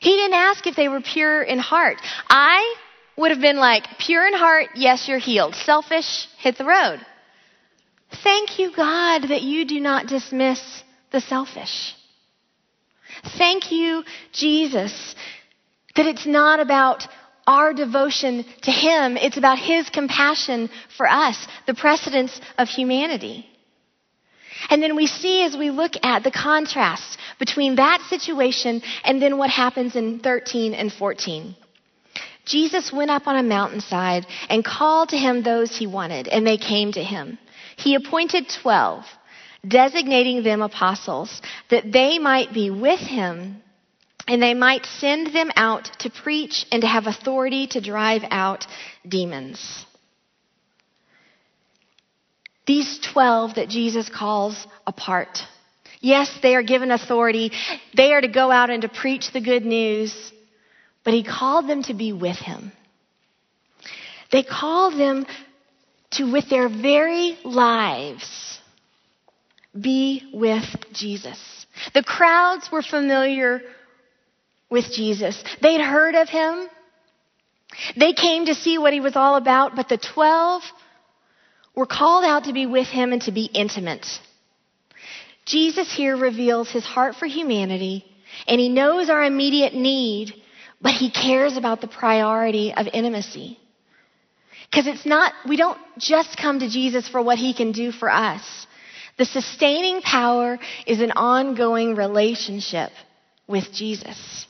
He 0.00 0.10
didn't 0.10 0.34
ask 0.34 0.66
if 0.66 0.76
they 0.76 0.88
were 0.88 1.00
pure 1.00 1.42
in 1.42 1.58
heart. 1.58 1.98
I 2.28 2.74
would 3.18 3.32
have 3.32 3.40
been 3.40 3.58
like, 3.58 3.84
pure 3.98 4.26
in 4.26 4.32
heart, 4.32 4.68
yes, 4.76 5.08
you're 5.08 5.18
healed. 5.18 5.54
Selfish, 5.54 6.28
hit 6.38 6.56
the 6.56 6.64
road. 6.64 7.00
Thank 8.22 8.58
you, 8.58 8.74
God, 8.74 9.28
that 9.28 9.42
you 9.42 9.66
do 9.66 9.80
not 9.80 10.06
dismiss 10.06 10.60
the 11.10 11.20
selfish. 11.20 11.94
Thank 13.36 13.72
you, 13.72 14.04
Jesus, 14.32 15.14
that 15.96 16.06
it's 16.06 16.26
not 16.26 16.60
about 16.60 17.06
our 17.46 17.72
devotion 17.72 18.44
to 18.62 18.70
Him, 18.70 19.16
it's 19.16 19.36
about 19.36 19.58
His 19.58 19.88
compassion 19.88 20.70
for 20.96 21.08
us, 21.08 21.46
the 21.66 21.74
precedence 21.74 22.40
of 22.56 22.68
humanity. 22.68 23.46
And 24.70 24.82
then 24.82 24.96
we 24.96 25.06
see 25.06 25.44
as 25.44 25.56
we 25.56 25.70
look 25.70 25.92
at 26.02 26.24
the 26.24 26.30
contrast 26.30 27.18
between 27.38 27.76
that 27.76 28.02
situation 28.08 28.82
and 29.04 29.20
then 29.20 29.38
what 29.38 29.50
happens 29.50 29.96
in 29.96 30.20
13 30.20 30.74
and 30.74 30.92
14. 30.92 31.56
Jesus 32.48 32.92
went 32.92 33.10
up 33.10 33.26
on 33.26 33.36
a 33.36 33.42
mountainside 33.42 34.26
and 34.48 34.64
called 34.64 35.10
to 35.10 35.18
him 35.18 35.42
those 35.42 35.76
he 35.76 35.86
wanted, 35.86 36.28
and 36.28 36.46
they 36.46 36.56
came 36.56 36.92
to 36.92 37.02
him. 37.02 37.38
He 37.76 37.94
appointed 37.94 38.46
twelve, 38.62 39.04
designating 39.66 40.42
them 40.42 40.62
apostles, 40.62 41.42
that 41.70 41.92
they 41.92 42.18
might 42.18 42.52
be 42.52 42.70
with 42.70 43.00
him 43.00 43.62
and 44.26 44.42
they 44.42 44.54
might 44.54 44.84
send 44.84 45.34
them 45.34 45.50
out 45.56 45.90
to 46.00 46.10
preach 46.10 46.66
and 46.70 46.82
to 46.82 46.86
have 46.86 47.06
authority 47.06 47.66
to 47.68 47.80
drive 47.80 48.22
out 48.30 48.66
demons. 49.08 49.86
These 52.66 53.00
12 53.14 53.54
that 53.54 53.70
Jesus 53.70 54.10
calls 54.10 54.66
apart. 54.86 55.38
Yes, 56.00 56.30
they 56.42 56.54
are 56.54 56.62
given 56.62 56.90
authority. 56.90 57.52
They 57.96 58.12
are 58.12 58.20
to 58.20 58.28
go 58.28 58.50
out 58.50 58.68
and 58.68 58.82
to 58.82 58.88
preach 58.90 59.32
the 59.32 59.40
good 59.40 59.64
news 59.64 60.14
but 61.08 61.14
he 61.14 61.22
called 61.22 61.66
them 61.66 61.82
to 61.84 61.94
be 61.94 62.12
with 62.12 62.36
him. 62.36 62.70
They 64.30 64.42
called 64.42 64.92
them 64.92 65.24
to, 66.10 66.30
with 66.30 66.50
their 66.50 66.68
very 66.68 67.38
lives, 67.46 68.60
be 69.72 70.28
with 70.34 70.66
Jesus. 70.92 71.38
The 71.94 72.02
crowds 72.02 72.70
were 72.70 72.82
familiar 72.82 73.62
with 74.68 74.92
Jesus. 74.92 75.42
They'd 75.62 75.80
heard 75.80 76.14
of 76.14 76.28
him. 76.28 76.68
They 77.96 78.12
came 78.12 78.44
to 78.44 78.54
see 78.54 78.76
what 78.76 78.92
he 78.92 79.00
was 79.00 79.16
all 79.16 79.36
about, 79.36 79.76
but 79.76 79.88
the 79.88 79.96
12 79.96 80.62
were 81.74 81.86
called 81.86 82.26
out 82.26 82.44
to 82.44 82.52
be 82.52 82.66
with 82.66 82.86
him 82.86 83.14
and 83.14 83.22
to 83.22 83.32
be 83.32 83.46
intimate. 83.46 84.06
Jesus 85.46 85.90
here 85.90 86.18
reveals 86.18 86.70
his 86.70 86.84
heart 86.84 87.14
for 87.14 87.24
humanity, 87.24 88.04
and 88.46 88.60
he 88.60 88.68
knows 88.68 89.08
our 89.08 89.24
immediate 89.24 89.74
need 89.74 90.34
but 90.80 90.92
he 90.92 91.10
cares 91.10 91.56
about 91.56 91.80
the 91.80 91.88
priority 91.88 92.72
of 92.74 92.86
intimacy. 92.92 93.58
Because 94.70 94.86
it's 94.86 95.06
not, 95.06 95.32
we 95.48 95.56
don't 95.56 95.78
just 95.98 96.36
come 96.36 96.60
to 96.60 96.68
Jesus 96.68 97.08
for 97.08 97.22
what 97.22 97.38
he 97.38 97.54
can 97.54 97.72
do 97.72 97.90
for 97.90 98.10
us. 98.10 98.66
The 99.16 99.24
sustaining 99.24 100.02
power 100.02 100.58
is 100.86 101.00
an 101.00 101.12
ongoing 101.12 101.96
relationship 101.96 102.90
with 103.46 103.72
Jesus. 103.72 104.46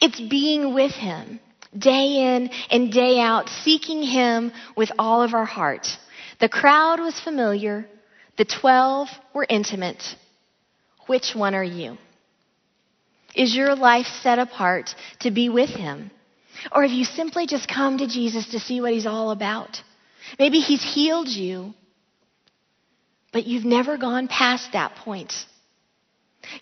It's 0.00 0.20
being 0.20 0.74
with 0.74 0.92
him 0.92 1.40
day 1.76 2.36
in 2.36 2.50
and 2.70 2.92
day 2.92 3.18
out, 3.18 3.48
seeking 3.48 4.02
him 4.02 4.52
with 4.76 4.90
all 4.98 5.22
of 5.22 5.34
our 5.34 5.44
heart. 5.44 5.86
The 6.40 6.48
crowd 6.48 7.00
was 7.00 7.18
familiar. 7.18 7.86
The 8.36 8.44
twelve 8.44 9.08
were 9.34 9.46
intimate. 9.48 10.02
Which 11.06 11.34
one 11.34 11.54
are 11.54 11.64
you? 11.64 11.96
Is 13.34 13.54
your 13.54 13.74
life 13.74 14.06
set 14.22 14.38
apart 14.38 14.94
to 15.20 15.30
be 15.30 15.48
with 15.48 15.70
Him? 15.70 16.10
Or 16.72 16.82
have 16.82 16.92
you 16.92 17.04
simply 17.04 17.46
just 17.46 17.68
come 17.68 17.98
to 17.98 18.06
Jesus 18.06 18.48
to 18.50 18.60
see 18.60 18.80
what 18.80 18.92
He's 18.92 19.06
all 19.06 19.30
about? 19.30 19.82
Maybe 20.38 20.60
He's 20.60 20.82
healed 20.82 21.28
you, 21.28 21.74
but 23.32 23.46
you've 23.46 23.64
never 23.64 23.96
gone 23.96 24.28
past 24.28 24.72
that 24.72 24.96
point. 24.96 25.32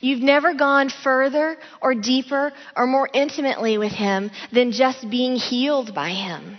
You've 0.00 0.22
never 0.22 0.54
gone 0.54 0.90
further 1.02 1.56
or 1.80 1.94
deeper 1.94 2.52
or 2.76 2.86
more 2.86 3.08
intimately 3.12 3.78
with 3.78 3.92
Him 3.92 4.30
than 4.52 4.72
just 4.72 5.08
being 5.10 5.36
healed 5.36 5.94
by 5.94 6.10
Him. 6.10 6.58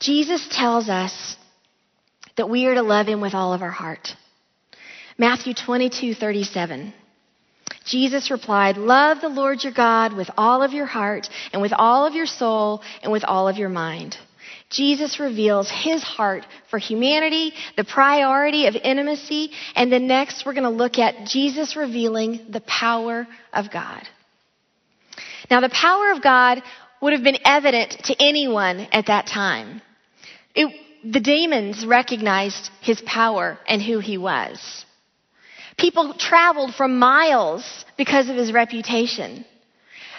Jesus 0.00 0.46
tells 0.50 0.88
us 0.88 1.36
that 2.36 2.48
we 2.48 2.66
are 2.66 2.74
to 2.74 2.82
love 2.82 3.06
Him 3.06 3.20
with 3.20 3.34
all 3.34 3.52
of 3.52 3.62
our 3.62 3.70
heart. 3.70 4.14
Matthew 5.16 5.54
22, 5.54 6.14
37. 6.14 6.92
Jesus 7.86 8.30
replied, 8.30 8.76
Love 8.76 9.20
the 9.20 9.28
Lord 9.28 9.62
your 9.62 9.72
God 9.72 10.12
with 10.12 10.28
all 10.36 10.62
of 10.62 10.72
your 10.72 10.86
heart 10.86 11.28
and 11.52 11.62
with 11.62 11.72
all 11.72 12.06
of 12.06 12.14
your 12.14 12.26
soul 12.26 12.82
and 13.02 13.12
with 13.12 13.24
all 13.24 13.46
of 13.46 13.56
your 13.56 13.68
mind. 13.68 14.16
Jesus 14.70 15.20
reveals 15.20 15.70
his 15.70 16.02
heart 16.02 16.44
for 16.68 16.78
humanity, 16.78 17.52
the 17.76 17.84
priority 17.84 18.66
of 18.66 18.74
intimacy, 18.74 19.52
and 19.76 19.92
then 19.92 20.08
next 20.08 20.44
we're 20.44 20.54
going 20.54 20.64
to 20.64 20.70
look 20.70 20.98
at 20.98 21.26
Jesus 21.26 21.76
revealing 21.76 22.46
the 22.50 22.62
power 22.62 23.28
of 23.52 23.70
God. 23.70 24.02
Now, 25.48 25.60
the 25.60 25.68
power 25.68 26.10
of 26.10 26.22
God 26.22 26.60
would 27.00 27.12
have 27.12 27.22
been 27.22 27.38
evident 27.44 27.90
to 28.04 28.16
anyone 28.18 28.80
at 28.90 29.06
that 29.06 29.26
time. 29.26 29.80
It, 30.56 30.74
the 31.04 31.20
demons 31.20 31.86
recognized 31.86 32.70
his 32.80 33.00
power 33.02 33.58
and 33.68 33.80
who 33.80 34.00
he 34.00 34.18
was. 34.18 34.84
People 35.76 36.14
traveled 36.14 36.74
for 36.74 36.88
miles 36.88 37.84
because 37.96 38.28
of 38.28 38.36
his 38.36 38.52
reputation. 38.52 39.44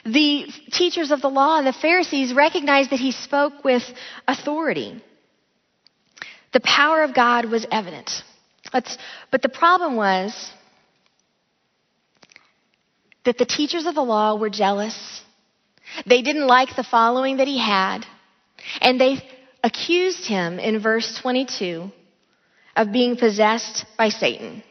The 0.05 0.47
teachers 0.71 1.11
of 1.11 1.21
the 1.21 1.29
law 1.29 1.57
and 1.57 1.65
the 1.65 1.73
Pharisees 1.73 2.33
recognized 2.33 2.91
that 2.91 2.99
he 2.99 3.11
spoke 3.11 3.63
with 3.63 3.83
authority. 4.27 5.01
The 6.53 6.59
power 6.59 7.03
of 7.03 7.15
God 7.15 7.45
was 7.45 7.65
evident. 7.71 8.23
but 8.71 9.41
the 9.41 9.49
problem 9.49 9.95
was 9.95 10.51
that 13.25 13.37
the 13.37 13.45
teachers 13.45 13.85
of 13.85 13.95
the 13.95 14.03
law 14.03 14.35
were 14.35 14.49
jealous. 14.49 15.21
They 16.05 16.21
didn't 16.21 16.47
like 16.47 16.75
the 16.75 16.83
following 16.83 17.37
that 17.37 17.47
he 17.47 17.57
had. 17.57 18.05
And 18.81 18.99
they 19.01 19.21
accused 19.63 20.25
him 20.25 20.59
in 20.59 20.79
verse 20.79 21.19
22 21.21 21.91
of 22.75 22.91
being 22.91 23.17
possessed 23.17 23.85
by 23.97 24.09
Satan. 24.09 24.63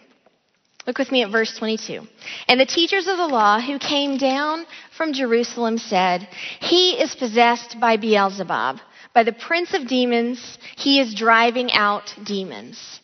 Look 0.86 0.98
with 0.98 1.10
me 1.10 1.22
at 1.22 1.30
verse 1.30 1.56
22. 1.56 2.02
And 2.48 2.60
the 2.60 2.66
teachers 2.66 3.06
of 3.06 3.16
the 3.16 3.26
law 3.26 3.60
who 3.60 3.78
came 3.78 4.18
down 4.18 4.66
from 4.96 5.14
Jerusalem 5.14 5.78
said, 5.78 6.28
He 6.60 6.92
is 6.92 7.14
possessed 7.14 7.80
by 7.80 7.96
Beelzebub, 7.96 8.80
by 9.14 9.22
the 9.22 9.32
prince 9.32 9.72
of 9.74 9.86
demons, 9.86 10.58
he 10.76 11.00
is 11.00 11.14
driving 11.14 11.70
out 11.72 12.12
demons. 12.24 13.00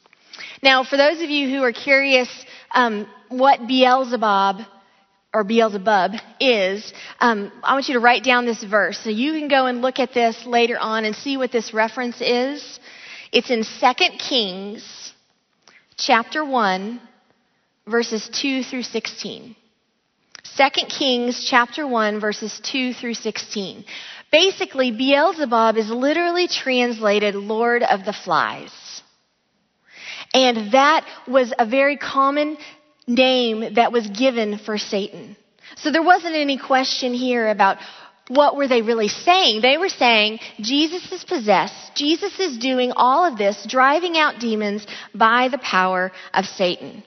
Now, 0.61 0.83
for 0.83 0.97
those 0.97 1.23
of 1.23 1.31
you 1.31 1.49
who 1.49 1.63
are 1.63 1.73
curious 1.73 2.29
um, 2.75 3.07
what 3.29 3.67
Beelzebub 3.69 4.63
or 5.33 5.45
Beelzebub 5.45 6.15
is, 6.41 6.93
um, 7.21 7.53
I 7.63 7.75
want 7.75 7.87
you 7.87 7.95
to 7.95 8.01
write 8.01 8.25
down 8.25 8.45
this 8.45 8.63
verse. 8.65 8.99
So 8.99 9.11
you 9.11 9.33
can 9.35 9.47
go 9.47 9.67
and 9.67 9.81
look 9.81 10.01
at 10.01 10.13
this 10.13 10.45
later 10.45 10.77
on 10.79 11.05
and 11.05 11.15
see 11.15 11.37
what 11.37 11.53
this 11.53 11.73
reference 11.73 12.21
is. 12.21 12.81
It's 13.31 13.51
in 13.51 13.63
2 13.63 14.19
Kings 14.19 15.13
chapter 15.97 16.45
1, 16.45 17.01
verses 17.91 18.29
2 18.33 18.63
through 18.63 18.83
16. 18.83 19.57
2 20.57 20.69
Kings 20.89 21.45
chapter 21.45 21.87
1, 21.87 22.21
verses 22.21 22.61
2 22.65 22.95
through 22.95 23.15
16. 23.15 23.85
Basically, 24.33 24.91
Beelzebub 24.91 25.77
is 25.77 25.91
literally 25.91 26.49
translated 26.49 27.35
Lord 27.35 27.83
of 27.83 28.05
the 28.05 28.13
Flies. 28.13 28.73
And 30.33 30.73
that 30.73 31.07
was 31.27 31.53
a 31.59 31.67
very 31.67 31.97
common 31.97 32.57
name 33.07 33.75
that 33.75 33.93
was 33.93 34.07
given 34.07 34.59
for 34.59 34.79
Satan. 34.79 35.37
So 35.77 35.91
there 35.91 36.03
wasn't 36.03 36.37
any 36.37 36.59
question 36.59 37.13
here 37.15 37.49
about 37.49 37.79
what 38.29 38.55
were 38.55 38.69
they 38.69 38.83
really 38.83 39.09
saying? 39.09 39.61
They 39.61 39.77
were 39.77 39.89
saying 39.89 40.39
Jesus 40.61 41.11
is 41.11 41.25
possessed. 41.25 41.97
Jesus 41.97 42.39
is 42.39 42.59
doing 42.59 42.93
all 42.95 43.25
of 43.25 43.37
this, 43.37 43.67
driving 43.69 44.17
out 44.17 44.39
demons 44.39 44.87
by 45.13 45.49
the 45.49 45.59
power 45.59 46.13
of 46.33 46.45
Satan. 46.45 47.03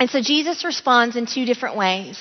And 0.00 0.10
so 0.10 0.20
Jesus 0.20 0.64
responds 0.64 1.14
in 1.14 1.26
two 1.26 1.44
different 1.44 1.76
ways. 1.76 2.18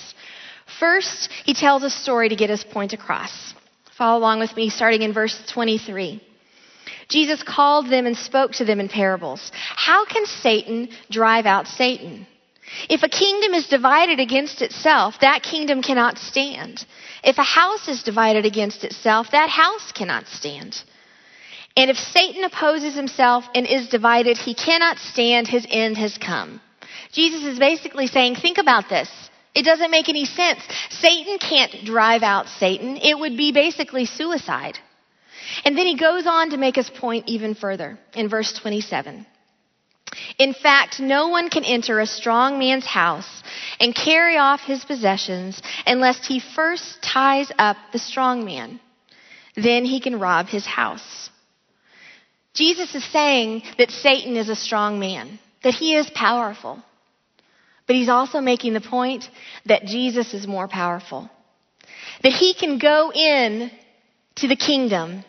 First, 0.79 1.29
he 1.45 1.53
tells 1.53 1.81
a 1.83 1.89
story 1.89 2.29
to 2.29 2.35
get 2.35 2.49
his 2.49 2.63
point 2.63 2.93
across. 2.93 3.53
Follow 3.97 4.19
along 4.19 4.39
with 4.39 4.55
me, 4.55 4.69
starting 4.69 5.01
in 5.01 5.13
verse 5.13 5.41
23. 5.47 6.21
Jesus 7.07 7.41
called 7.41 7.89
them 7.89 8.05
and 8.05 8.15
spoke 8.15 8.51
to 8.53 8.65
them 8.65 8.79
in 8.79 8.89
parables. 8.89 9.51
How 9.55 10.05
can 10.05 10.25
Satan 10.25 10.89
drive 11.09 11.45
out 11.45 11.67
Satan? 11.67 12.27
If 12.89 13.01
a 13.01 13.09
kingdom 13.09 13.53
is 13.53 13.67
divided 13.67 14.19
against 14.19 14.61
itself, 14.61 15.15
that 15.21 15.41
kingdom 15.41 15.81
cannot 15.81 16.19
stand. 16.19 16.85
If 17.23 17.37
a 17.37 17.43
house 17.43 17.87
is 17.87 18.03
divided 18.03 18.45
against 18.45 18.83
itself, 18.83 19.31
that 19.31 19.49
house 19.49 19.91
cannot 19.91 20.27
stand. 20.27 20.83
And 21.75 21.89
if 21.89 21.97
Satan 21.97 22.43
opposes 22.43 22.93
himself 22.93 23.45
and 23.55 23.65
is 23.65 23.87
divided, 23.87 24.37
he 24.37 24.53
cannot 24.53 24.97
stand, 24.99 25.47
his 25.47 25.65
end 25.69 25.97
has 25.97 26.17
come. 26.17 26.61
Jesus 27.11 27.43
is 27.43 27.59
basically 27.59 28.07
saying, 28.07 28.35
think 28.35 28.57
about 28.57 28.89
this. 28.89 29.09
It 29.55 29.63
doesn't 29.63 29.91
make 29.91 30.09
any 30.09 30.25
sense. 30.25 30.61
Satan 30.89 31.37
can't 31.39 31.85
drive 31.85 32.21
out 32.21 32.47
Satan. 32.47 32.97
It 32.97 33.17
would 33.17 33.35
be 33.35 33.51
basically 33.51 34.05
suicide. 34.05 34.77
And 35.65 35.77
then 35.77 35.87
he 35.87 35.97
goes 35.97 36.27
on 36.27 36.51
to 36.51 36.57
make 36.57 36.75
his 36.75 36.89
point 36.89 37.27
even 37.27 37.55
further 37.55 37.97
in 38.13 38.29
verse 38.29 38.53
27. 38.53 39.25
In 40.37 40.53
fact, 40.53 40.99
no 40.99 41.29
one 41.29 41.49
can 41.49 41.63
enter 41.63 41.99
a 41.99 42.05
strong 42.05 42.59
man's 42.59 42.85
house 42.85 43.43
and 43.79 43.95
carry 43.95 44.37
off 44.37 44.61
his 44.61 44.85
possessions 44.85 45.61
unless 45.85 46.25
he 46.25 46.39
first 46.39 47.01
ties 47.01 47.51
up 47.57 47.77
the 47.91 47.99
strong 47.99 48.45
man. 48.45 48.79
Then 49.55 49.85
he 49.85 49.99
can 49.99 50.19
rob 50.19 50.47
his 50.47 50.65
house. 50.65 51.29
Jesus 52.53 52.95
is 52.95 53.03
saying 53.05 53.63
that 53.77 53.91
Satan 53.91 54.35
is 54.35 54.49
a 54.49 54.55
strong 54.55 54.99
man, 54.99 55.39
that 55.63 55.73
he 55.73 55.95
is 55.95 56.09
powerful. 56.11 56.83
But 57.89 57.95
he's 57.95 58.07
also 58.07 58.39
making 58.39 58.73
the 58.73 58.81
point 58.81 59.27
that 59.65 59.85
Jesus 59.85 60.35
is 60.35 60.45
more 60.45 60.67
powerful. 60.67 61.27
That 62.21 62.33
he 62.33 62.53
can 62.53 62.77
go 62.77 63.11
in 63.11 63.71
to 64.35 64.47
the 64.47 64.55
kingdom 64.55 65.25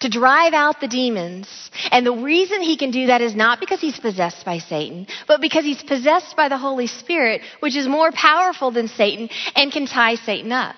to 0.00 0.08
drive 0.08 0.54
out 0.54 0.80
the 0.80 0.88
demons. 0.88 1.46
And 1.92 2.04
the 2.04 2.10
reason 2.10 2.62
he 2.62 2.76
can 2.76 2.90
do 2.90 3.06
that 3.06 3.20
is 3.20 3.36
not 3.36 3.60
because 3.60 3.80
he's 3.80 3.96
possessed 3.96 4.44
by 4.44 4.58
Satan, 4.58 5.06
but 5.28 5.40
because 5.40 5.64
he's 5.64 5.80
possessed 5.84 6.36
by 6.36 6.48
the 6.48 6.58
Holy 6.58 6.88
Spirit, 6.88 7.42
which 7.60 7.76
is 7.76 7.86
more 7.86 8.10
powerful 8.10 8.72
than 8.72 8.88
Satan 8.88 9.28
and 9.54 9.70
can 9.70 9.86
tie 9.86 10.16
Satan 10.16 10.50
up. 10.50 10.74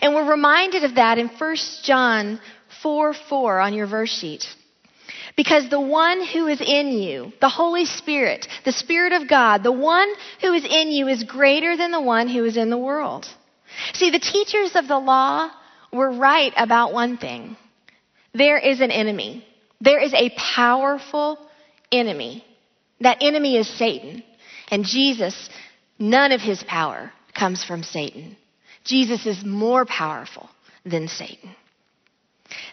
And 0.00 0.14
we're 0.14 0.30
reminded 0.30 0.84
of 0.84 0.94
that 0.94 1.18
in 1.18 1.26
1 1.26 1.56
John 1.82 2.40
4 2.84 3.14
4 3.14 3.58
on 3.58 3.74
your 3.74 3.88
verse 3.88 4.16
sheet. 4.16 4.46
Because 5.36 5.68
the 5.68 5.80
one 5.80 6.24
who 6.24 6.46
is 6.46 6.60
in 6.60 6.88
you, 6.88 7.32
the 7.40 7.48
Holy 7.48 7.84
Spirit, 7.84 8.46
the 8.64 8.72
Spirit 8.72 9.12
of 9.12 9.28
God, 9.28 9.62
the 9.62 9.72
one 9.72 10.08
who 10.40 10.52
is 10.52 10.64
in 10.64 10.88
you 10.88 11.08
is 11.08 11.24
greater 11.24 11.76
than 11.76 11.90
the 11.90 12.00
one 12.00 12.28
who 12.28 12.44
is 12.44 12.56
in 12.56 12.70
the 12.70 12.78
world. 12.78 13.26
See, 13.94 14.10
the 14.10 14.18
teachers 14.18 14.76
of 14.76 14.88
the 14.88 14.98
law 14.98 15.50
were 15.92 16.12
right 16.12 16.52
about 16.56 16.92
one 16.92 17.16
thing. 17.16 17.56
There 18.34 18.58
is 18.58 18.80
an 18.80 18.90
enemy. 18.90 19.46
There 19.80 20.00
is 20.00 20.14
a 20.14 20.30
powerful 20.54 21.38
enemy. 21.90 22.44
That 23.00 23.18
enemy 23.20 23.56
is 23.56 23.68
Satan. 23.68 24.22
And 24.68 24.84
Jesus, 24.84 25.48
none 25.98 26.32
of 26.32 26.40
his 26.40 26.62
power 26.62 27.12
comes 27.34 27.64
from 27.64 27.82
Satan. 27.82 28.36
Jesus 28.84 29.26
is 29.26 29.44
more 29.44 29.84
powerful 29.84 30.48
than 30.84 31.08
Satan. 31.08 31.54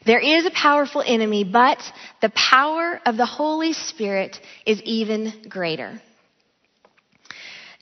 There 0.05 0.19
is 0.19 0.45
a 0.45 0.51
powerful 0.51 1.03
enemy, 1.05 1.43
but 1.43 1.79
the 2.21 2.29
power 2.29 2.99
of 3.05 3.17
the 3.17 3.25
Holy 3.25 3.73
Spirit 3.73 4.39
is 4.65 4.81
even 4.83 5.33
greater. 5.49 6.01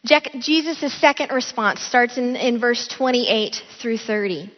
Jesus' 0.06 1.00
second 1.00 1.32
response 1.32 1.82
starts 1.82 2.18
in, 2.18 2.36
in 2.36 2.60
verse 2.60 2.88
28 2.88 3.62
through 3.82 3.98
30. 3.98 4.52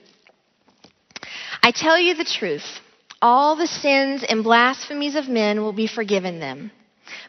I 1.62 1.72
tell 1.72 2.00
you 2.00 2.16
the 2.16 2.26
truth. 2.26 2.80
All 3.22 3.56
the 3.56 3.68
sins 3.68 4.24
and 4.28 4.44
blasphemies 4.44 5.16
of 5.16 5.30
men 5.30 5.62
will 5.62 5.74
be 5.74 5.88
forgiven 5.88 6.40
them. 6.40 6.72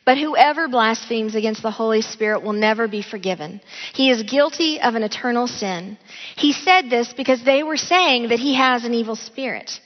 But 0.05 0.19
whoever 0.19 0.69
blasphemes 0.69 1.35
against 1.35 1.63
the 1.63 1.71
Holy 1.71 2.03
Spirit 2.03 2.43
will 2.43 2.53
never 2.53 2.89
be 2.89 3.03
forgiven. 3.03 3.61
He 3.95 4.11
is 4.11 4.23
guilty 4.23 4.81
of 4.81 4.95
an 4.95 5.03
eternal 5.03 5.47
sin. 5.47 5.99
He 6.37 6.53
said 6.53 6.91
this 6.91 7.13
because 7.13 7.43
they 7.45 7.63
were 7.63 7.77
saying 7.77 8.29
that 8.29 8.39
he 8.39 8.55
has 8.55 8.85
an 8.85 8.95
evil 8.95 9.17
spirit. 9.17 9.81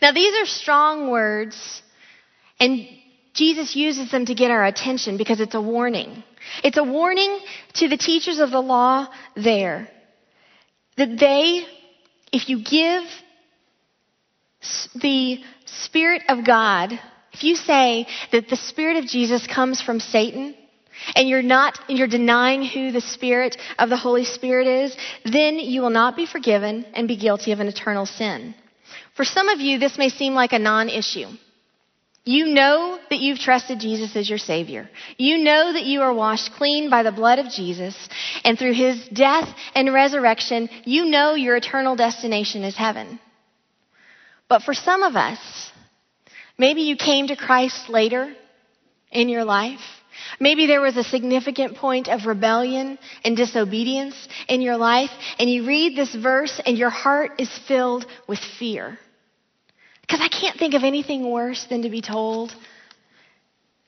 Now, 0.00 0.12
these 0.12 0.34
are 0.40 0.46
strong 0.46 1.10
words, 1.10 1.82
and 2.60 2.86
Jesus 3.34 3.74
uses 3.74 4.10
them 4.10 4.26
to 4.26 4.34
get 4.34 4.50
our 4.50 4.64
attention 4.64 5.16
because 5.16 5.40
it's 5.40 5.54
a 5.54 5.60
warning. 5.60 6.22
It's 6.62 6.76
a 6.76 6.84
warning 6.84 7.38
to 7.74 7.88
the 7.88 7.96
teachers 7.96 8.38
of 8.38 8.50
the 8.50 8.60
law 8.60 9.08
there 9.34 9.88
that 10.96 11.18
they, 11.18 11.66
if 12.32 12.48
you 12.48 12.62
give 12.62 13.02
the 14.94 15.42
Spirit 15.66 16.22
of 16.28 16.46
God, 16.46 16.92
if 17.32 17.42
you 17.42 17.56
say 17.56 18.06
that 18.30 18.48
the 18.48 18.56
Spirit 18.56 18.96
of 18.98 19.06
Jesus 19.06 19.46
comes 19.46 19.82
from 19.82 19.98
Satan, 19.98 20.54
and 21.16 21.28
you're 21.28 21.42
not, 21.42 21.78
you're 21.88 22.06
denying 22.06 22.64
who 22.64 22.92
the 22.92 23.00
Spirit 23.00 23.56
of 23.78 23.88
the 23.88 23.96
Holy 23.96 24.24
Spirit 24.24 24.66
is, 24.66 24.96
then 25.24 25.58
you 25.58 25.82
will 25.82 25.90
not 25.90 26.16
be 26.16 26.26
forgiven 26.26 26.86
and 26.94 27.08
be 27.08 27.16
guilty 27.16 27.50
of 27.52 27.60
an 27.60 27.66
eternal 27.66 28.06
sin. 28.06 28.54
For 29.14 29.24
some 29.24 29.48
of 29.48 29.60
you, 29.60 29.78
this 29.78 29.96
may 29.98 30.08
seem 30.08 30.34
like 30.34 30.52
a 30.52 30.58
non 30.58 30.88
issue. 30.88 31.28
You 32.26 32.46
know 32.46 32.98
that 33.10 33.20
you've 33.20 33.38
trusted 33.38 33.80
Jesus 33.80 34.16
as 34.16 34.28
your 34.28 34.38
Savior. 34.38 34.88
You 35.18 35.38
know 35.38 35.74
that 35.74 35.84
you 35.84 36.00
are 36.00 36.12
washed 36.12 36.52
clean 36.54 36.88
by 36.88 37.02
the 37.02 37.12
blood 37.12 37.38
of 37.38 37.50
Jesus, 37.50 37.94
and 38.44 38.58
through 38.58 38.72
His 38.72 39.06
death 39.08 39.48
and 39.74 39.92
resurrection, 39.92 40.70
you 40.84 41.04
know 41.04 41.34
your 41.34 41.56
eternal 41.56 41.96
destination 41.96 42.64
is 42.64 42.76
heaven. 42.76 43.20
But 44.48 44.62
for 44.62 44.72
some 44.72 45.02
of 45.02 45.16
us, 45.16 45.38
maybe 46.56 46.82
you 46.82 46.96
came 46.96 47.26
to 47.26 47.36
Christ 47.36 47.90
later 47.90 48.34
in 49.12 49.28
your 49.28 49.44
life. 49.44 49.80
Maybe 50.40 50.66
there 50.66 50.80
was 50.80 50.96
a 50.96 51.04
significant 51.04 51.76
point 51.76 52.08
of 52.08 52.24
rebellion 52.24 52.98
and 53.22 53.36
disobedience 53.36 54.16
in 54.48 54.62
your 54.62 54.78
life, 54.78 55.10
and 55.38 55.50
you 55.50 55.66
read 55.66 55.94
this 55.94 56.14
verse 56.14 56.58
and 56.64 56.78
your 56.78 56.90
heart 56.90 57.32
is 57.38 57.50
filled 57.68 58.06
with 58.26 58.38
fear. 58.58 58.98
Because 60.06 60.20
I 60.20 60.28
can't 60.28 60.58
think 60.58 60.74
of 60.74 60.84
anything 60.84 61.30
worse 61.30 61.66
than 61.70 61.82
to 61.82 61.88
be 61.88 62.02
told 62.02 62.54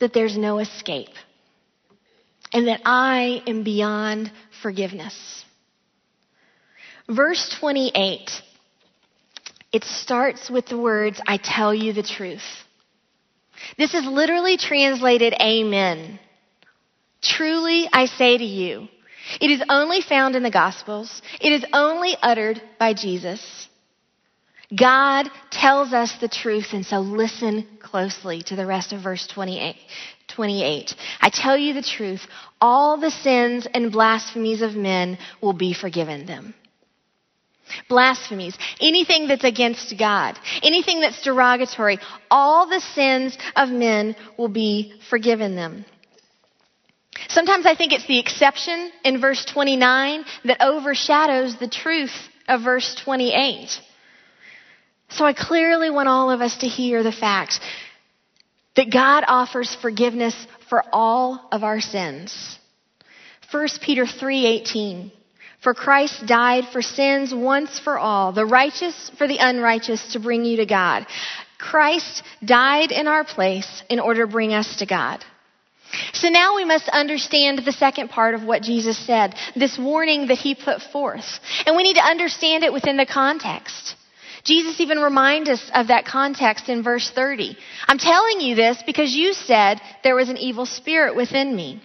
that 0.01 0.15
there's 0.15 0.37
no 0.37 0.59
escape 0.59 1.15
and 2.53 2.69
that 2.69 2.81
I 2.87 3.43
am 3.47 3.65
beyond 3.65 4.33
forgiveness. 4.63 5.45
Verse 7.09 7.55
28, 7.61 8.31
it 9.73 9.85
starts 9.85 10.49
with 10.49 10.67
the 10.67 10.79
words, 10.79 11.21
I 11.27 11.37
tell 11.37 11.75
you 11.75 11.93
the 11.93 12.03
truth. 12.03 12.43
This 13.77 13.95
is 13.95 14.07
literally 14.07 14.57
translated 14.57 15.35
Amen. 15.41 16.19
Truly, 17.23 17.89
I 17.93 18.07
say 18.07 18.39
to 18.39 18.45
you, 18.45 18.89
it 19.41 19.51
is 19.51 19.63
only 19.69 20.01
found 20.01 20.37
in 20.37 20.43
the 20.43 20.51
Gospels. 20.51 21.21
It 21.41 21.53
is 21.53 21.65
only 21.73 22.17
uttered 22.23 22.63
by 22.79 22.95
Jesus. 22.95 23.69
God 24.75 25.29
tells 25.51 25.93
us 25.93 26.13
the 26.21 26.29
truth, 26.29 26.73
and 26.73 26.85
so 26.85 26.99
listen 26.99 27.67
closely 27.81 28.43
to 28.43 28.57
the 28.57 28.67
rest 28.67 28.93
of 28.93 29.03
verse 29.03 29.27
28. 29.27 29.77
28. 30.29 30.95
I 31.21 31.31
tell 31.31 31.57
you 31.57 31.73
the 31.73 31.83
truth, 31.83 32.27
all 32.61 32.99
the 32.99 33.11
sins 33.11 33.67
and 33.73 33.93
blasphemies 33.93 34.61
of 34.61 34.75
men 34.75 35.19
will 35.41 35.53
be 35.53 35.73
forgiven 35.73 36.27
them. 36.27 36.55
blasphemies, 37.89 38.57
anything 38.81 39.29
that's 39.29 39.45
against 39.45 39.95
God, 39.99 40.39
anything 40.63 41.01
that's 41.01 41.23
derogatory, 41.23 41.99
all 42.31 42.69
the 42.69 42.81
sins 42.81 43.37
of 43.55 43.69
men 43.69 44.17
will 44.39 44.49
be 44.49 44.95
forgiven 45.11 45.57
them. 45.57 45.85
Sometimes 47.29 47.67
I 47.67 47.75
think 47.75 47.93
it's 47.93 48.07
the 48.07 48.19
exception 48.19 48.91
in 49.05 49.21
verse 49.21 49.45
29 49.47 50.25
that 50.45 50.63
overshadows 50.63 51.57
the 51.59 51.69
truth 51.69 52.15
of 52.49 52.63
verse 52.63 52.95
28. 53.05 53.81
So 55.09 55.25
I 55.25 55.33
clearly 55.33 55.91
want 55.91 56.09
all 56.09 56.31
of 56.31 56.41
us 56.41 56.57
to 56.59 56.69
hear 56.69 57.03
the 57.03 57.13
fact 57.13 57.61
that 58.77 58.93
God 58.93 59.25
offers 59.27 59.75
forgiveness 59.75 60.35
for 60.69 60.85
all 60.93 61.49
of 61.51 61.65
our 61.65 61.81
sins. 61.81 62.59
1 63.51 63.69
Peter 63.81 64.05
3:18 64.05 65.11
For 65.61 65.75
Christ 65.75 66.27
died 66.27 66.69
for 66.69 66.83
sins 66.83 67.35
once 67.35 67.79
for 67.79 67.99
all, 67.99 68.33
the 68.33 68.45
righteous 68.45 69.11
for 69.17 69.27
the 69.27 69.39
unrighteous 69.39 70.13
to 70.13 70.19
bring 70.21 70.45
you 70.45 70.59
to 70.59 70.67
God. 70.67 71.07
Christ 71.59 72.23
died 72.45 72.93
in 72.93 73.07
our 73.09 73.25
place 73.25 73.83
in 73.89 73.99
order 73.99 74.27
to 74.27 74.33
bring 74.33 74.53
us 74.53 74.77
to 74.77 74.87
God. 74.87 75.25
So 76.13 76.29
now 76.29 76.57
we 76.57 76.65
must 76.65 76.89
understand 76.89 77.61
the 77.65 77.73
second 77.73 78.09
part 78.09 78.35
of 78.35 78.43
what 78.43 78.63
Jesus 78.63 78.99
said, 78.99 79.35
this 79.55 79.79
warning 79.79 80.27
that 80.27 80.39
he 80.39 80.55
put 80.55 80.83
forth. 80.83 81.41
And 81.65 81.77
we 81.77 81.85
need 81.85 81.95
to 81.95 82.05
understand 82.05 82.65
it 82.65 82.73
within 82.73 82.97
the 82.97 83.07
context. 83.07 83.95
Jesus 84.47 84.81
even 84.81 84.99
reminds 84.99 85.49
us 85.51 85.71
of 85.75 85.89
that 85.89 86.07
context 86.07 86.69
in 86.69 86.85
verse 86.85 87.11
30. 87.13 87.57
I'm 87.89 87.99
telling 87.99 88.41
you 88.41 88.55
this 88.55 88.81
because 88.87 89.13
you 89.13 89.33
said 89.33 89.81
there 90.05 90.15
was 90.15 90.29
an 90.29 90.39
evil 90.39 90.67
spirit 90.67 91.17
within 91.17 91.55
me. 91.55 91.83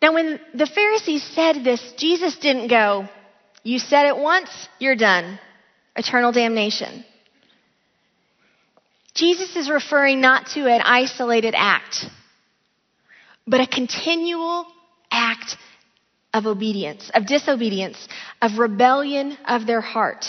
Now, 0.00 0.14
when 0.14 0.40
the 0.54 0.66
Pharisees 0.66 1.22
said 1.22 1.62
this, 1.62 1.92
Jesus 1.98 2.36
didn't 2.38 2.68
go, 2.68 3.06
You 3.62 3.78
said 3.78 4.06
it 4.06 4.16
once, 4.16 4.50
you're 4.78 4.96
done. 4.96 5.38
Eternal 5.94 6.32
damnation. 6.32 7.04
Jesus 9.14 9.54
is 9.56 9.70
referring 9.70 10.20
not 10.20 10.48
to 10.54 10.66
an 10.66 10.80
isolated 10.82 11.54
act, 11.56 12.04
but 13.46 13.60
a 13.60 13.66
continual 13.66 14.66
act 15.10 15.56
of 16.32 16.46
obedience, 16.46 17.10
of 17.14 17.26
disobedience, 17.26 18.08
of 18.42 18.58
rebellion 18.58 19.38
of 19.46 19.66
their 19.66 19.80
heart. 19.80 20.26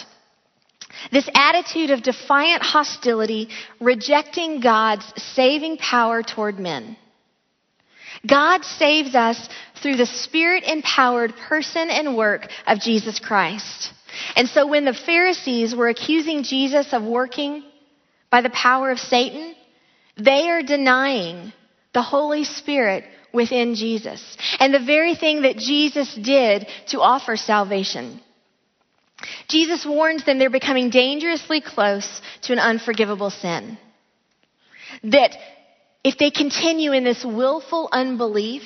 This 1.11 1.29
attitude 1.33 1.91
of 1.91 2.03
defiant 2.03 2.61
hostility, 2.61 3.49
rejecting 3.79 4.59
God's 4.59 5.05
saving 5.17 5.77
power 5.77 6.23
toward 6.23 6.59
men. 6.59 6.97
God 8.25 8.63
saves 8.63 9.13
us 9.13 9.49
through 9.81 9.97
the 9.97 10.05
spirit 10.05 10.63
empowered 10.63 11.35
person 11.35 11.89
and 11.89 12.17
work 12.17 12.47
of 12.65 12.79
Jesus 12.79 13.19
Christ. 13.19 13.91
And 14.35 14.47
so 14.47 14.67
when 14.67 14.85
the 14.85 14.93
Pharisees 14.93 15.75
were 15.75 15.89
accusing 15.89 16.43
Jesus 16.43 16.93
of 16.93 17.03
working 17.03 17.63
by 18.31 18.41
the 18.41 18.49
power 18.49 18.89
of 18.91 18.99
Satan, 18.99 19.53
they 20.17 20.49
are 20.49 20.63
denying 20.63 21.51
the 21.93 22.01
Holy 22.01 22.43
Spirit 22.45 23.03
within 23.33 23.75
Jesus 23.75 24.37
and 24.59 24.73
the 24.73 24.79
very 24.79 25.15
thing 25.15 25.41
that 25.43 25.57
Jesus 25.57 26.15
did 26.15 26.67
to 26.87 27.01
offer 27.01 27.35
salvation. 27.35 28.21
Jesus 29.47 29.85
warns 29.85 30.25
them 30.25 30.39
they're 30.39 30.49
becoming 30.49 30.89
dangerously 30.89 31.61
close 31.61 32.21
to 32.43 32.53
an 32.53 32.59
unforgivable 32.59 33.29
sin. 33.29 33.77
That 35.03 35.35
if 36.03 36.17
they 36.17 36.31
continue 36.31 36.91
in 36.91 37.03
this 37.03 37.23
willful 37.25 37.89
unbelief, 37.91 38.63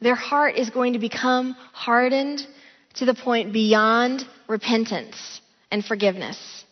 their 0.00 0.14
heart 0.14 0.56
is 0.56 0.70
going 0.70 0.92
to 0.92 0.98
become 0.98 1.56
hardened 1.72 2.46
to 2.94 3.04
the 3.04 3.14
point 3.14 3.52
beyond 3.52 4.24
repentance 4.46 5.40
and 5.70 5.84
forgiveness. 5.84 6.64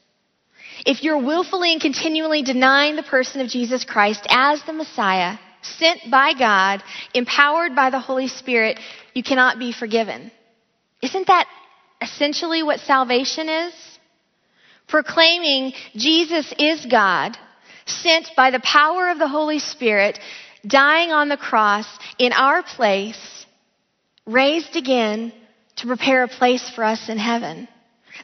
If 0.85 1.03
you're 1.03 1.25
willfully 1.25 1.73
and 1.73 1.81
continually 1.81 2.43
denying 2.43 2.97
the 2.97 3.03
person 3.03 3.41
of 3.41 3.49
Jesus 3.49 3.85
Christ 3.85 4.27
as 4.29 4.63
the 4.63 4.73
Messiah, 4.73 5.39
sent 5.63 6.11
by 6.11 6.35
God, 6.35 6.83
empowered 7.15 7.75
by 7.75 7.91
the 7.91 7.99
Holy 7.99 8.29
Spirit, 8.29 8.79
you 9.15 9.23
cannot 9.23 9.59
be 9.59 9.73
forgiven. 9.73 10.31
Isn't 11.03 11.27
that 11.27 11.49
essentially 12.01 12.63
what 12.63 12.81
salvation 12.81 13.49
is? 13.49 13.75
Proclaiming 14.89 15.73
Jesus 15.95 16.53
is 16.59 16.87
God, 16.87 17.37
sent 17.87 18.31
by 18.37 18.51
the 18.51 18.61
power 18.61 19.11
of 19.11 19.19
the 19.19 19.29
Holy 19.29 19.59
Spirit, 19.59 20.19
dying 20.67 21.11
on 21.11 21.29
the 21.29 21.37
cross 21.37 21.87
in 22.19 22.33
our 22.33 22.63
place, 22.63 23.47
raised 24.27 24.77
again 24.77 25.33
to 25.77 25.87
prepare 25.87 26.25
a 26.25 26.29
place 26.29 26.71
for 26.71 26.85
us 26.85 27.09
in 27.09 27.19
heaven. 27.19 27.69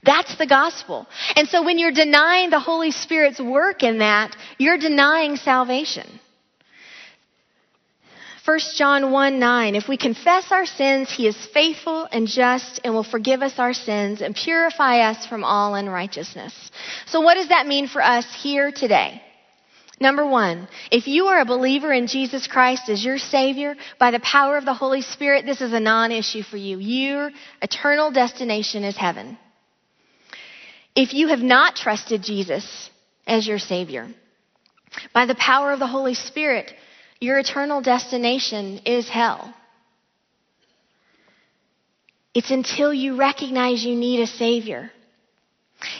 That's 0.05 0.37
the 0.37 0.47
gospel. 0.47 1.07
And 1.37 1.49
so 1.49 1.63
when 1.63 1.79
you're 1.79 1.93
denying 1.93 2.51
the 2.51 2.61
Holy 2.61 2.91
Spirit's 2.91 3.41
work 3.41 3.83
in 3.83 3.99
that, 3.99 4.35
you're 4.59 4.79
denying 4.79 5.37
salvation. 5.37 6.09
1 8.45 8.59
John 8.75 9.13
1 9.13 9.39
9, 9.39 9.77
if 9.77 9.87
we 9.87 9.97
confess 9.97 10.51
our 10.51 10.67
sins, 10.67 11.09
he 11.11 11.29
is 11.29 11.37
faithful 11.55 12.09
and 12.11 12.27
just 12.27 12.81
and 12.83 12.93
will 12.93 13.05
forgive 13.05 13.41
us 13.41 13.59
our 13.59 13.73
sins 13.73 14.21
and 14.21 14.35
purify 14.35 14.99
us 15.11 15.25
from 15.27 15.45
all 15.45 15.77
unrighteousness. 15.77 16.53
So, 17.07 17.21
what 17.21 17.35
does 17.35 17.51
that 17.51 17.69
mean 17.69 17.87
for 17.87 18.03
us 18.03 18.27
here 18.43 18.73
today? 18.73 19.23
Number 20.01 20.27
one, 20.27 20.67
if 20.91 21.07
you 21.07 21.27
are 21.27 21.41
a 21.41 21.45
believer 21.45 21.93
in 21.93 22.09
Jesus 22.09 22.49
Christ 22.49 22.89
as 22.89 23.05
your 23.05 23.19
Savior, 23.19 23.77
by 24.01 24.11
the 24.11 24.19
power 24.19 24.57
of 24.57 24.65
the 24.65 24.75
Holy 24.75 25.03
Spirit, 25.03 25.47
this 25.47 25.61
is 25.61 25.73
a 25.73 25.79
non 25.79 26.11
issue 26.11 26.43
for 26.43 26.57
you. 26.57 26.79
Your 26.79 27.31
eternal 27.61 28.11
destination 28.11 28.83
is 28.83 28.97
heaven. 28.97 29.39
If 30.97 31.15
you 31.15 31.29
have 31.29 31.39
not 31.39 31.77
trusted 31.77 32.25
Jesus 32.25 32.91
as 33.25 33.47
your 33.47 33.61
Savior, 33.61 34.09
by 35.15 35.27
the 35.27 35.37
power 35.37 35.73
of 35.73 35.79
the 35.79 35.87
Holy 35.87 36.15
Spirit, 36.15 36.73
your 37.23 37.39
eternal 37.39 37.81
destination 37.81 38.81
is 38.85 39.09
hell. 39.09 39.55
It's 42.35 42.51
until 42.51 42.93
you 42.93 43.17
recognize 43.17 43.85
you 43.85 43.95
need 43.95 44.21
a 44.21 44.27
Savior. 44.27 44.91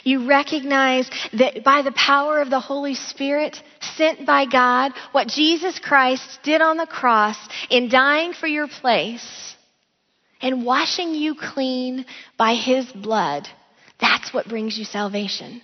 You 0.03 0.27
recognize 0.27 1.09
that 1.31 1.63
by 1.63 1.81
the 1.81 1.93
power 1.93 2.41
of 2.41 2.49
the 2.49 2.59
Holy 2.59 2.95
Spirit, 2.95 3.57
sent 3.95 4.25
by 4.25 4.45
God, 4.45 4.91
what 5.13 5.29
Jesus 5.29 5.79
Christ 5.79 6.39
did 6.43 6.61
on 6.61 6.75
the 6.75 6.87
cross 6.87 7.37
in 7.69 7.87
dying 7.89 8.33
for 8.33 8.47
your 8.47 8.67
place 8.67 9.55
and 10.41 10.65
washing 10.65 11.15
you 11.15 11.35
clean 11.35 12.05
by 12.37 12.55
His 12.55 12.85
blood, 12.91 13.47
that's 14.01 14.33
what 14.33 14.49
brings 14.49 14.77
you 14.77 14.83
salvation. 14.83 15.61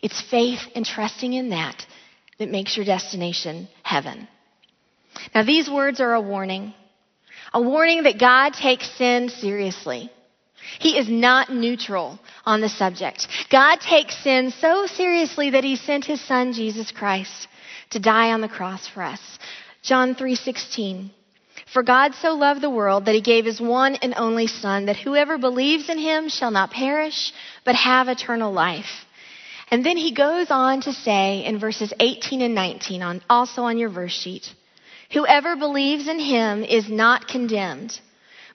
It's 0.00 0.20
faith 0.20 0.60
and 0.74 0.84
trusting 0.84 1.32
in 1.32 1.50
that 1.50 1.86
that 2.38 2.50
makes 2.50 2.76
your 2.76 2.86
destination 2.86 3.68
heaven. 3.82 4.28
Now, 5.34 5.44
these 5.44 5.70
words 5.70 6.00
are 6.00 6.14
a 6.14 6.20
warning. 6.20 6.74
A 7.52 7.60
warning 7.60 8.02
that 8.04 8.18
God 8.18 8.54
takes 8.54 8.90
sin 8.96 9.28
seriously. 9.28 10.10
He 10.78 10.98
is 10.98 11.08
not 11.08 11.52
neutral 11.52 12.18
on 12.44 12.60
the 12.60 12.68
subject. 12.68 13.28
God 13.50 13.80
takes 13.80 14.16
sin 14.22 14.52
so 14.60 14.86
seriously 14.86 15.50
that 15.50 15.64
he 15.64 15.76
sent 15.76 16.04
his 16.04 16.20
son 16.20 16.52
Jesus 16.52 16.90
Christ 16.90 17.48
to 17.90 17.98
die 18.00 18.32
on 18.32 18.40
the 18.40 18.48
cross 18.48 18.88
for 18.88 19.02
us. 19.02 19.20
John 19.82 20.14
3:16 20.14 21.10
For 21.66 21.82
God 21.82 22.14
so 22.14 22.34
loved 22.34 22.60
the 22.60 22.70
world 22.70 23.04
that 23.04 23.14
he 23.14 23.20
gave 23.20 23.44
his 23.44 23.60
one 23.60 23.96
and 23.96 24.14
only 24.16 24.46
son 24.46 24.86
that 24.86 24.96
whoever 24.96 25.38
believes 25.38 25.88
in 25.88 25.98
him 25.98 26.28
shall 26.28 26.50
not 26.50 26.70
perish 26.70 27.32
but 27.64 27.74
have 27.74 28.08
eternal 28.08 28.52
life. 28.52 29.06
And 29.70 29.84
then 29.84 29.96
he 29.96 30.12
goes 30.12 30.48
on 30.50 30.82
to 30.82 30.92
say 30.92 31.44
in 31.44 31.58
verses 31.58 31.92
18 31.98 32.42
and 32.42 32.54
19, 32.54 33.02
on, 33.02 33.22
also 33.28 33.62
on 33.62 33.78
your 33.78 33.90
verse 33.90 34.12
sheet, 34.12 34.52
Whoever 35.12 35.56
believes 35.56 36.08
in 36.08 36.18
him 36.18 36.64
is 36.64 36.88
not 36.88 37.28
condemned, 37.28 37.98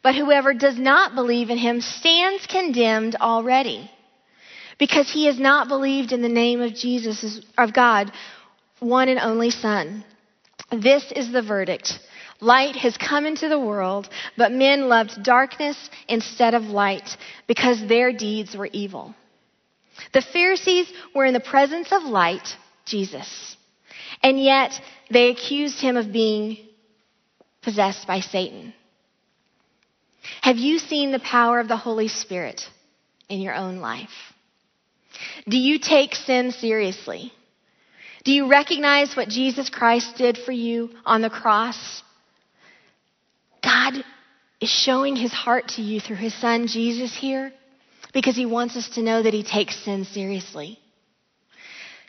but 0.03 0.15
whoever 0.15 0.53
does 0.53 0.77
not 0.77 1.15
believe 1.15 1.49
in 1.49 1.57
him 1.57 1.81
stands 1.81 2.45
condemned 2.47 3.15
already, 3.15 3.89
because 4.77 5.09
he 5.09 5.25
has 5.25 5.39
not 5.39 5.67
believed 5.67 6.11
in 6.11 6.21
the 6.21 6.29
name 6.29 6.61
of 6.61 6.73
Jesus, 6.75 7.39
of 7.57 7.73
God, 7.73 8.11
one 8.79 9.09
and 9.09 9.19
only 9.19 9.51
Son. 9.51 10.03
This 10.71 11.11
is 11.15 11.31
the 11.31 11.41
verdict. 11.41 11.99
Light 12.41 12.75
has 12.75 12.95
come 12.97 13.25
into 13.25 13.49
the 13.49 13.59
world, 13.59 14.07
but 14.37 14.51
men 14.51 14.87
loved 14.87 15.23
darkness 15.23 15.77
instead 16.07 16.53
of 16.53 16.63
light 16.63 17.17
because 17.47 17.85
their 17.85 18.13
deeds 18.13 18.55
were 18.55 18.69
evil. 18.71 19.13
The 20.13 20.21
Pharisees 20.21 20.91
were 21.13 21.25
in 21.25 21.33
the 21.33 21.39
presence 21.39 21.91
of 21.91 22.03
light, 22.03 22.47
Jesus, 22.85 23.57
and 24.23 24.41
yet 24.41 24.79
they 25.09 25.29
accused 25.29 25.79
him 25.79 25.97
of 25.97 26.11
being 26.11 26.57
possessed 27.61 28.07
by 28.07 28.19
Satan. 28.19 28.73
Have 30.41 30.57
you 30.57 30.79
seen 30.79 31.11
the 31.11 31.19
power 31.19 31.59
of 31.59 31.67
the 31.67 31.77
Holy 31.77 32.07
Spirit 32.07 32.61
in 33.27 33.41
your 33.41 33.55
own 33.55 33.77
life? 33.77 34.33
Do 35.47 35.57
you 35.57 35.79
take 35.79 36.15
sin 36.15 36.51
seriously? 36.51 37.33
Do 38.23 38.31
you 38.31 38.49
recognize 38.49 39.15
what 39.15 39.29
Jesus 39.29 39.69
Christ 39.69 40.17
did 40.17 40.37
for 40.37 40.51
you 40.51 40.89
on 41.05 41.21
the 41.21 41.29
cross? 41.29 42.03
God 43.63 44.03
is 44.61 44.69
showing 44.69 45.15
his 45.15 45.31
heart 45.31 45.69
to 45.69 45.81
you 45.81 45.99
through 45.99 46.17
his 46.17 46.33
son 46.33 46.67
Jesus 46.67 47.15
here. 47.15 47.53
Because 48.13 48.35
he 48.35 48.45
wants 48.45 48.75
us 48.75 48.89
to 48.89 49.01
know 49.01 49.21
that 49.21 49.33
he 49.33 49.43
takes 49.43 49.83
sin 49.83 50.05
seriously. 50.05 50.79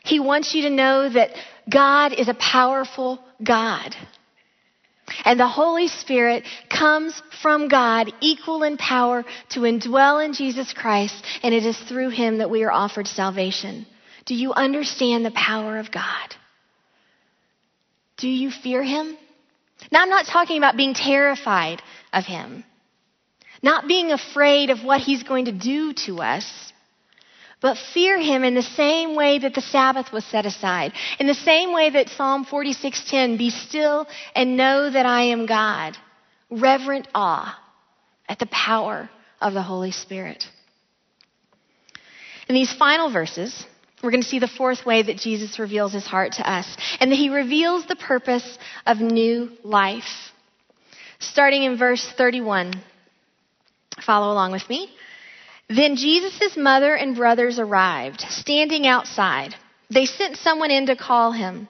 He 0.03 0.19
wants 0.19 0.55
you 0.55 0.63
to 0.63 0.69
know 0.69 1.09
that 1.09 1.31
God 1.69 2.13
is 2.13 2.27
a 2.27 2.33
powerful 2.33 3.19
God. 3.43 3.95
And 5.25 5.39
the 5.39 5.47
Holy 5.47 5.87
Spirit 5.87 6.45
comes 6.69 7.21
from 7.41 7.67
God, 7.67 8.11
equal 8.21 8.63
in 8.63 8.77
power, 8.77 9.25
to 9.49 9.61
indwell 9.61 10.23
in 10.23 10.33
Jesus 10.33 10.73
Christ, 10.73 11.23
and 11.43 11.53
it 11.53 11.65
is 11.65 11.77
through 11.77 12.09
him 12.09 12.37
that 12.39 12.49
we 12.49 12.63
are 12.63 12.71
offered 12.71 13.07
salvation. 13.07 13.85
Do 14.25 14.35
you 14.35 14.53
understand 14.53 15.25
the 15.25 15.31
power 15.31 15.77
of 15.77 15.91
God? 15.91 16.35
Do 18.17 18.29
you 18.29 18.51
fear 18.51 18.83
him? 18.83 19.17
Now, 19.91 20.01
I'm 20.01 20.09
not 20.09 20.25
talking 20.25 20.57
about 20.57 20.77
being 20.77 20.93
terrified 20.93 21.81
of 22.13 22.25
him, 22.25 22.63
not 23.61 23.87
being 23.87 24.11
afraid 24.11 24.69
of 24.69 24.83
what 24.83 25.01
he's 25.01 25.23
going 25.23 25.45
to 25.45 25.51
do 25.51 25.93
to 26.05 26.19
us, 26.19 26.73
but 27.61 27.77
fear 27.93 28.19
him 28.19 28.43
in 28.43 28.55
the 28.55 28.63
same 28.63 29.15
way 29.15 29.37
that 29.37 29.53
the 29.53 29.61
Sabbath 29.61 30.11
was 30.11 30.25
set 30.25 30.45
aside, 30.47 30.93
in 31.19 31.27
the 31.27 31.33
same 31.33 31.73
way 31.73 31.91
that 31.91 32.09
Psalm 32.09 32.43
46:10, 32.45 33.37
be 33.37 33.51
still 33.51 34.07
and 34.35 34.57
know 34.57 34.89
that 34.89 35.05
I 35.05 35.23
am 35.25 35.45
God. 35.45 35.95
Reverent 36.49 37.07
awe 37.13 37.57
at 38.27 38.39
the 38.39 38.47
power 38.47 39.09
of 39.39 39.53
the 39.53 39.61
Holy 39.61 39.91
Spirit. 39.91 40.43
In 42.49 42.55
these 42.55 42.73
final 42.73 43.09
verses, 43.11 43.65
we're 44.03 44.11
going 44.11 44.23
to 44.23 44.27
see 44.27 44.39
the 44.39 44.47
fourth 44.47 44.85
way 44.85 45.03
that 45.03 45.17
Jesus 45.17 45.59
reveals 45.59 45.93
his 45.93 46.05
heart 46.05 46.33
to 46.33 46.51
us, 46.51 46.65
and 46.99 47.11
that 47.11 47.15
he 47.15 47.29
reveals 47.29 47.85
the 47.85 47.95
purpose 47.95 48.57
of 48.85 48.99
new 48.99 49.51
life. 49.63 50.31
Starting 51.19 51.63
in 51.63 51.77
verse 51.77 52.05
31. 52.17 52.73
Follow 54.01 54.31
along 54.31 54.51
with 54.51 54.67
me. 54.69 54.89
Then 55.67 55.95
Jesus' 55.95 56.57
mother 56.57 56.95
and 56.95 57.15
brothers 57.15 57.59
arrived, 57.59 58.21
standing 58.29 58.85
outside. 58.85 59.55
They 59.89 60.05
sent 60.05 60.37
someone 60.37 60.71
in 60.71 60.87
to 60.87 60.95
call 60.95 61.31
him. 61.31 61.67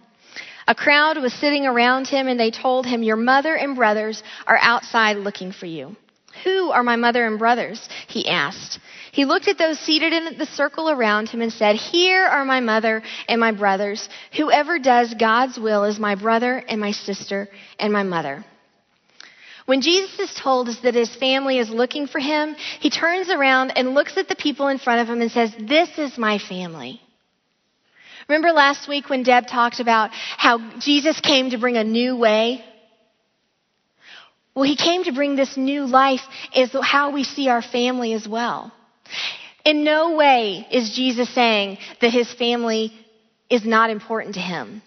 A 0.67 0.75
crowd 0.75 1.17
was 1.17 1.33
sitting 1.33 1.65
around 1.65 2.07
him, 2.07 2.27
and 2.27 2.39
they 2.39 2.51
told 2.51 2.85
him, 2.85 3.03
Your 3.03 3.17
mother 3.17 3.55
and 3.55 3.75
brothers 3.75 4.23
are 4.47 4.59
outside 4.61 5.17
looking 5.17 5.51
for 5.51 5.65
you. 5.65 5.95
Who 6.43 6.71
are 6.71 6.83
my 6.83 6.95
mother 6.95 7.25
and 7.25 7.37
brothers? 7.37 7.89
He 8.07 8.27
asked. 8.27 8.79
He 9.11 9.25
looked 9.25 9.47
at 9.47 9.57
those 9.57 9.79
seated 9.79 10.13
in 10.13 10.37
the 10.37 10.45
circle 10.45 10.89
around 10.89 11.29
him 11.29 11.41
and 11.41 11.51
said, 11.51 11.75
Here 11.75 12.25
are 12.25 12.45
my 12.45 12.59
mother 12.61 13.03
and 13.27 13.39
my 13.39 13.51
brothers. 13.51 14.07
Whoever 14.37 14.79
does 14.79 15.13
God's 15.13 15.59
will 15.59 15.83
is 15.83 15.99
my 15.99 16.15
brother 16.15 16.63
and 16.67 16.79
my 16.79 16.91
sister 16.91 17.49
and 17.77 17.91
my 17.91 18.03
mother. 18.03 18.45
When 19.65 19.81
Jesus 19.81 20.19
is 20.19 20.33
told 20.33 20.67
that 20.83 20.95
his 20.95 21.15
family 21.15 21.59
is 21.59 21.69
looking 21.69 22.07
for 22.07 22.19
him, 22.19 22.55
he 22.79 22.89
turns 22.89 23.29
around 23.29 23.71
and 23.77 23.93
looks 23.93 24.17
at 24.17 24.27
the 24.27 24.35
people 24.35 24.67
in 24.67 24.79
front 24.79 25.01
of 25.01 25.07
him 25.07 25.21
and 25.21 25.31
says, 25.31 25.53
This 25.59 25.89
is 25.97 26.17
my 26.17 26.39
family. 26.39 27.01
Remember 28.27 28.51
last 28.51 28.87
week 28.87 29.09
when 29.09 29.23
Deb 29.23 29.47
talked 29.47 29.79
about 29.79 30.11
how 30.13 30.79
Jesus 30.79 31.19
came 31.19 31.49
to 31.51 31.57
bring 31.57 31.77
a 31.77 31.83
new 31.83 32.15
way? 32.17 32.63
Well, 34.55 34.63
he 34.63 34.75
came 34.75 35.03
to 35.05 35.13
bring 35.13 35.35
this 35.35 35.57
new 35.57 35.85
life 35.85 36.21
is 36.55 36.75
how 36.81 37.11
we 37.11 37.23
see 37.23 37.47
our 37.49 37.61
family 37.61 38.13
as 38.13 38.27
well. 38.27 38.71
In 39.63 39.83
no 39.83 40.15
way 40.15 40.67
is 40.71 40.95
Jesus 40.95 41.33
saying 41.33 41.77
that 42.01 42.11
his 42.11 42.31
family 42.33 42.91
is 43.49 43.65
not 43.65 43.89
important 43.89 44.35
to 44.35 44.41
him. 44.41 44.81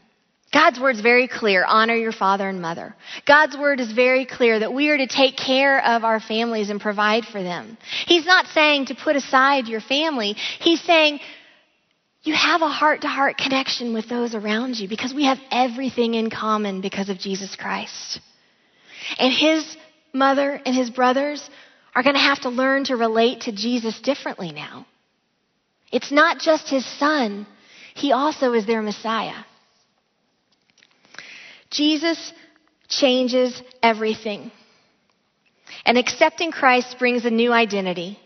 God's 0.54 0.78
word 0.78 0.94
is 0.94 1.00
very 1.00 1.26
clear 1.26 1.64
honor 1.66 1.96
your 1.96 2.12
father 2.12 2.48
and 2.48 2.62
mother. 2.62 2.94
God's 3.26 3.56
word 3.56 3.80
is 3.80 3.92
very 3.92 4.24
clear 4.24 4.60
that 4.60 4.72
we 4.72 4.88
are 4.88 4.96
to 4.96 5.08
take 5.08 5.36
care 5.36 5.84
of 5.84 6.04
our 6.04 6.20
families 6.20 6.70
and 6.70 6.80
provide 6.80 7.24
for 7.24 7.42
them. 7.42 7.76
He's 8.06 8.24
not 8.24 8.46
saying 8.46 8.86
to 8.86 8.94
put 8.94 9.16
aside 9.16 9.66
your 9.66 9.80
family, 9.80 10.34
He's 10.60 10.80
saying 10.80 11.18
you 12.22 12.34
have 12.34 12.62
a 12.62 12.68
heart 12.68 13.00
to 13.00 13.08
heart 13.08 13.36
connection 13.36 13.92
with 13.92 14.08
those 14.08 14.34
around 14.34 14.78
you 14.78 14.88
because 14.88 15.12
we 15.12 15.24
have 15.24 15.38
everything 15.50 16.14
in 16.14 16.30
common 16.30 16.80
because 16.80 17.08
of 17.08 17.18
Jesus 17.18 17.56
Christ. 17.56 18.20
And 19.18 19.32
His 19.32 19.76
mother 20.12 20.60
and 20.64 20.74
His 20.74 20.88
brothers 20.88 21.50
are 21.94 22.02
going 22.02 22.14
to 22.14 22.20
have 22.20 22.42
to 22.42 22.48
learn 22.48 22.84
to 22.84 22.96
relate 22.96 23.42
to 23.42 23.52
Jesus 23.52 24.00
differently 24.00 24.52
now. 24.52 24.86
It's 25.92 26.10
not 26.10 26.40
just 26.40 26.68
his 26.68 26.84
son, 26.98 27.46
he 27.94 28.10
also 28.12 28.52
is 28.52 28.66
their 28.66 28.82
Messiah. 28.82 29.44
Jesus 31.74 32.32
changes 32.88 33.60
everything. 33.82 34.50
And 35.84 35.98
accepting 35.98 36.52
Christ 36.52 36.96
brings 36.98 37.24
a 37.24 37.30
new 37.30 37.52
identity. 37.52 38.18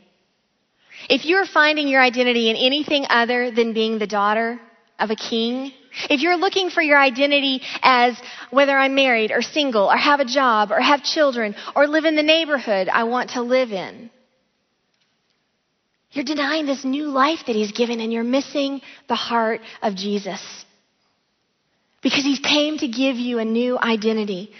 If 1.08 1.24
you're 1.24 1.46
finding 1.46 1.88
your 1.88 2.02
identity 2.02 2.50
in 2.50 2.56
anything 2.56 3.06
other 3.08 3.50
than 3.50 3.72
being 3.72 3.98
the 3.98 4.06
daughter 4.06 4.60
of 4.98 5.10
a 5.10 5.16
king, 5.16 5.72
if 6.10 6.20
you're 6.20 6.36
looking 6.36 6.70
for 6.70 6.82
your 6.82 7.00
identity 7.00 7.62
as 7.82 8.20
whether 8.50 8.76
I'm 8.76 8.94
married 8.94 9.32
or 9.32 9.42
single 9.42 9.84
or 9.84 9.96
have 9.96 10.20
a 10.20 10.24
job 10.24 10.70
or 10.70 10.80
have 10.80 11.02
children 11.02 11.54
or 11.74 11.86
live 11.86 12.04
in 12.04 12.16
the 12.16 12.22
neighborhood 12.22 12.88
I 12.88 13.04
want 13.04 13.30
to 13.30 13.42
live 13.42 13.72
in, 13.72 14.10
you're 16.12 16.24
denying 16.24 16.66
this 16.66 16.84
new 16.84 17.06
life 17.06 17.40
that 17.46 17.56
He's 17.56 17.72
given 17.72 18.00
and 18.00 18.12
you're 18.12 18.24
missing 18.24 18.80
the 19.08 19.14
heart 19.14 19.60
of 19.82 19.94
Jesus. 19.94 20.40
Because 22.02 22.24
He 22.24 22.38
came 22.38 22.78
to 22.78 22.88
give 22.88 23.16
you 23.16 23.38
a 23.38 23.44
new 23.44 23.78
identity. 23.78 24.50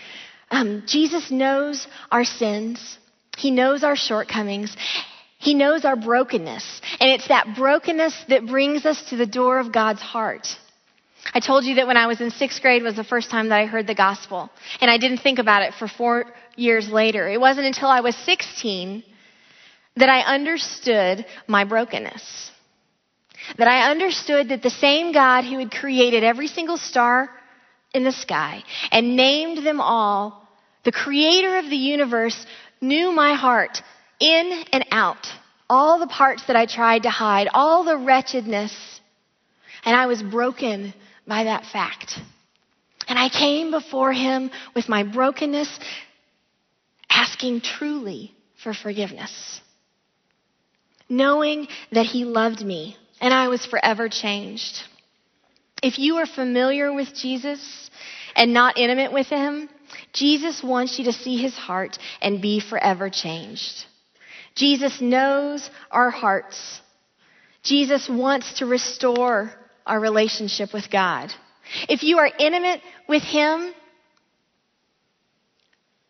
Um, 0.51 0.84
Jesus 0.86 1.30
knows 1.30 1.86
our 2.11 2.24
sins. 2.24 2.99
He 3.36 3.51
knows 3.51 3.84
our 3.84 3.97
shortcomings. 3.97 4.76
He 5.39 5.55
knows 5.55 5.84
our 5.84 5.97
brokenness. 5.97 6.80
And 7.01 7.11
it's 7.11 7.28
that 7.28 7.55
brokenness 7.57 8.24
that 8.28 8.47
brings 8.47 8.84
us 8.84 9.11
to 9.11 9.16
the 9.16 9.26
door 9.26 9.61
of 9.61 9.72
God's 9.72 10.03
heart. 10.03 10.49
I 11.34 11.41
told 11.41 11.64
you 11.64 11.76
that 11.76 11.86
when 11.86 11.97
I 11.97 12.07
was 12.07 12.20
in 12.20 12.30
sixth 12.30 12.62
grade 12.62 12.82
was 12.82 12.97
the 12.97 13.05
first 13.05 13.30
time 13.30 13.49
that 13.51 13.61
I 13.61 13.66
heard 13.66 13.86
the 13.86 13.95
gospel. 13.95 14.51
And 14.80 14.91
I 14.91 14.99
didn't 14.99 15.18
think 15.18 15.39
about 15.39 15.62
it 15.62 15.74
for 15.74 15.86
four 15.86 16.26
years 16.57 16.89
later. 16.89 17.28
It 17.28 17.41
wasn't 17.41 17.66
until 17.66 17.89
I 17.89 18.01
was 18.01 18.16
16 18.16 19.05
that 19.97 20.09
I 20.09 20.20
understood 20.20 21.26
my 21.47 21.64
brokenness. 21.64 22.51
That 23.57 23.68
I 23.68 23.91
understood 23.91 24.49
that 24.49 24.62
the 24.62 24.70
same 24.70 25.12
God 25.12 25.45
who 25.45 25.59
had 25.59 25.70
created 25.70 26.24
every 26.24 26.49
single 26.49 26.76
star 26.76 27.30
in 27.95 28.05
the 28.05 28.12
sky 28.12 28.62
and 28.91 29.16
named 29.16 29.64
them 29.64 29.80
all, 29.80 30.49
the 30.84 30.93
creator 30.93 31.59
of 31.59 31.68
the 31.68 31.76
universe, 31.76 32.47
knew 32.80 33.12
my 33.12 33.34
heart 33.34 33.82
in 34.20 34.64
and 34.72 34.84
out. 34.91 35.26
All 35.70 35.99
the 35.99 36.07
parts 36.07 36.45
that 36.47 36.57
I 36.57 36.66
tried 36.66 37.03
to 37.03 37.11
hide, 37.11 37.49
all 37.53 37.84
the 37.84 37.97
wretchedness. 37.97 38.74
And 39.84 39.97
I 39.97 40.07
was 40.07 40.22
broken 40.22 40.95
by 41.26 41.45
that 41.45 41.64
fact. 41.66 42.18
And 43.07 43.18
I 43.18 43.28
came 43.28 43.70
before 43.70 44.12
him 44.12 44.51
with 44.74 44.89
my 44.89 45.03
brokenness, 45.03 45.78
asking 47.11 47.62
truly 47.62 48.34
for 48.62 48.74
forgiveness. 48.74 49.61
Knowing 51.09 51.68
that 51.93 52.07
he 52.07 52.24
loved 52.24 52.64
me 52.64 52.97
and 53.20 53.32
I 53.32 53.48
was 53.48 53.64
forever 53.66 54.08
changed. 54.08 54.82
If 55.82 55.98
you 55.98 56.16
are 56.16 56.26
familiar 56.26 56.92
with 56.92 57.14
Jesus 57.14 57.90
and 58.34 58.52
not 58.52 58.78
intimate 58.78 59.12
with 59.12 59.28
him, 59.28 59.68
Jesus 60.12 60.62
wants 60.62 60.98
you 60.98 61.06
to 61.06 61.12
see 61.12 61.36
his 61.36 61.56
heart 61.56 61.98
and 62.20 62.42
be 62.42 62.60
forever 62.60 63.10
changed. 63.10 63.86
Jesus 64.54 65.00
knows 65.00 65.70
our 65.90 66.10
hearts. 66.10 66.80
Jesus 67.62 68.08
wants 68.08 68.54
to 68.54 68.66
restore 68.66 69.52
our 69.86 70.00
relationship 70.00 70.72
with 70.72 70.90
God. 70.90 71.32
If 71.88 72.02
you 72.02 72.18
are 72.18 72.30
intimate 72.38 72.80
with 73.08 73.22
Him, 73.22 73.72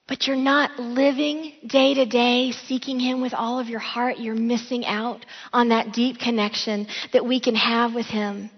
but 0.09 0.27
you're 0.27 0.37
not 0.37 0.79
living 0.79 1.53
day 1.67 1.95
to 1.95 2.07
day 2.07 2.53
seeking 2.53 2.99
Him 2.99 3.21
with 3.21 3.35
all 3.35 3.61
of 3.61 3.69
your 3.69 3.79
heart, 3.79 4.19
you're 4.19 4.35
missing 4.35 4.87
out 4.87 5.25
on 5.53 5.69
that 5.69 5.93
deep 5.93 6.19
connection 6.19 6.87
that 7.13 7.27
we 7.27 7.41
can 7.41 7.55
have 7.55 7.95
with 7.95 8.07
Him. 8.07 8.51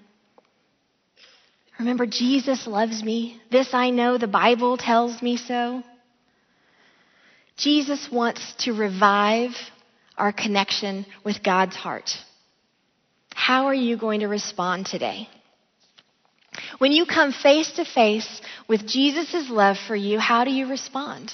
Remember, 1.79 2.07
Jesus 2.07 2.67
loves 2.67 3.03
me. 3.03 3.41
This 3.51 3.71
I 3.73 3.91
know, 3.91 4.17
the 4.17 4.29
Bible 4.29 4.77
tells 4.77 5.21
me 5.21 5.37
so. 5.37 5.83
Jesus 7.57 8.09
wants 8.13 8.55
to 8.61 8.73
revive 8.73 9.51
our 10.17 10.33
connection 10.33 11.05
with 11.25 11.43
God's 11.43 11.75
heart. 11.75 12.11
How 13.35 13.67
are 13.67 13.75
you 13.75 13.97
going 13.97 14.21
to 14.21 14.29
respond 14.29 14.87
today? 14.87 15.29
When 16.81 16.93
you 16.93 17.05
come 17.05 17.31
face 17.31 17.73
to 17.73 17.85
face 17.85 18.41
with 18.67 18.87
Jesus' 18.87 19.51
love 19.51 19.77
for 19.87 19.95
you, 19.95 20.19
how 20.19 20.45
do 20.45 20.51
you 20.51 20.67
respond? 20.67 21.31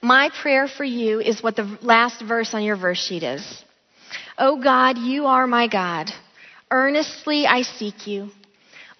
My 0.00 0.30
prayer 0.30 0.68
for 0.68 0.84
you 0.84 1.18
is 1.18 1.42
what 1.42 1.56
the 1.56 1.76
last 1.82 2.22
verse 2.22 2.54
on 2.54 2.62
your 2.62 2.76
verse 2.76 3.04
sheet 3.04 3.24
is. 3.24 3.64
Oh 4.38 4.62
God, 4.62 4.96
you 4.96 5.26
are 5.26 5.48
my 5.48 5.66
God. 5.66 6.12
Earnestly 6.70 7.48
I 7.48 7.62
seek 7.62 8.06
you. 8.06 8.30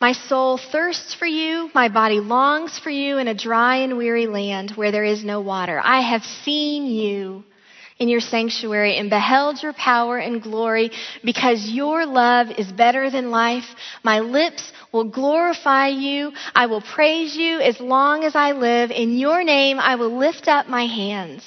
My 0.00 0.10
soul 0.10 0.58
thirsts 0.58 1.14
for 1.14 1.26
you. 1.26 1.70
My 1.72 1.88
body 1.88 2.18
longs 2.18 2.80
for 2.80 2.90
you 2.90 3.18
in 3.18 3.28
a 3.28 3.42
dry 3.48 3.76
and 3.76 3.96
weary 3.96 4.26
land 4.26 4.72
where 4.72 4.90
there 4.90 5.04
is 5.04 5.22
no 5.22 5.40
water. 5.40 5.80
I 5.80 6.00
have 6.00 6.24
seen 6.24 6.86
you 6.86 7.44
in 8.02 8.08
your 8.08 8.20
sanctuary 8.20 8.96
and 8.96 9.08
beheld 9.08 9.62
your 9.62 9.72
power 9.72 10.18
and 10.18 10.42
glory 10.42 10.90
because 11.22 11.70
your 11.70 12.04
love 12.04 12.48
is 12.58 12.70
better 12.72 13.08
than 13.10 13.30
life. 13.30 13.76
My 14.02 14.18
lips 14.18 14.72
will 14.92 15.04
glorify 15.04 15.86
you. 15.86 16.32
I 16.52 16.66
will 16.66 16.80
praise 16.80 17.36
you 17.36 17.60
as 17.60 17.78
long 17.78 18.24
as 18.24 18.34
I 18.34 18.52
live. 18.52 18.90
In 18.90 19.16
your 19.16 19.44
name 19.44 19.78
I 19.78 19.94
will 19.94 20.18
lift 20.18 20.48
up 20.48 20.66
my 20.66 20.84
hands. 20.84 21.44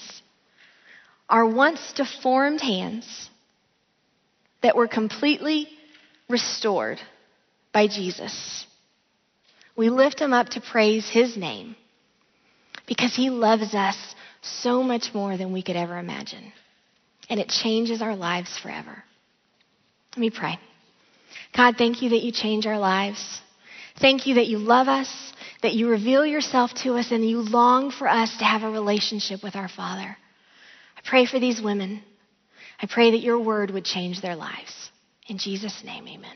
Our 1.28 1.46
once 1.46 1.92
deformed 1.92 2.62
hands 2.62 3.30
that 4.64 4.78
were 4.78 4.88
completely 4.88 5.68
restored 6.30 7.02
by 7.74 7.88
Jesus. 7.88 8.66
We 9.76 9.90
lift 9.90 10.22
him 10.22 10.32
up 10.32 10.48
to 10.52 10.62
praise 10.62 11.10
his 11.10 11.36
name 11.36 11.76
because 12.88 13.14
he 13.14 13.30
loves 13.30 13.74
us 13.74 13.98
so 14.46 14.84
much 14.84 15.14
more 15.14 15.38
than 15.38 15.54
we 15.54 15.64
could 15.64 15.76
ever 15.76 15.98
imagine. 15.98 16.52
And 17.30 17.40
it 17.40 17.50
changes 17.50 18.02
our 18.02 18.16
lives 18.16 18.58
forever. 18.60 19.04
Let 20.14 20.20
me 20.20 20.30
pray. 20.30 20.60
God, 21.56 21.76
thank 21.78 22.02
you 22.02 22.10
that 22.10 22.22
you 22.22 22.32
change 22.32 22.66
our 22.66 22.80
lives. 22.80 23.42
Thank 24.00 24.28
you 24.28 24.36
that 24.36 24.48
you 24.48 24.60
love 24.60 24.88
us, 24.88 25.10
that 25.62 25.74
you 25.74 25.90
reveal 25.90 26.26
yourself 26.26 26.72
to 26.84 26.96
us, 26.96 27.12
and 27.12 27.28
you 27.28 27.40
long 27.40 27.92
for 27.92 28.08
us 28.08 28.38
to 28.38 28.44
have 28.44 28.64
a 28.64 28.70
relationship 28.70 29.42
with 29.42 29.56
our 29.56 29.70
Father. 29.70 30.18
I 30.98 31.02
pray 31.04 31.26
for 31.26 31.40
these 31.40 31.62
women. 31.62 32.02
I 32.82 32.88
pray 32.88 33.12
that 33.12 33.22
your 33.22 33.40
word 33.40 33.72
would 33.72 33.86
change 33.86 34.22
their 34.22 34.36
lives. 34.36 34.92
In 35.28 35.38
Jesus' 35.38 35.82
name, 35.84 36.08
amen. 36.08 36.36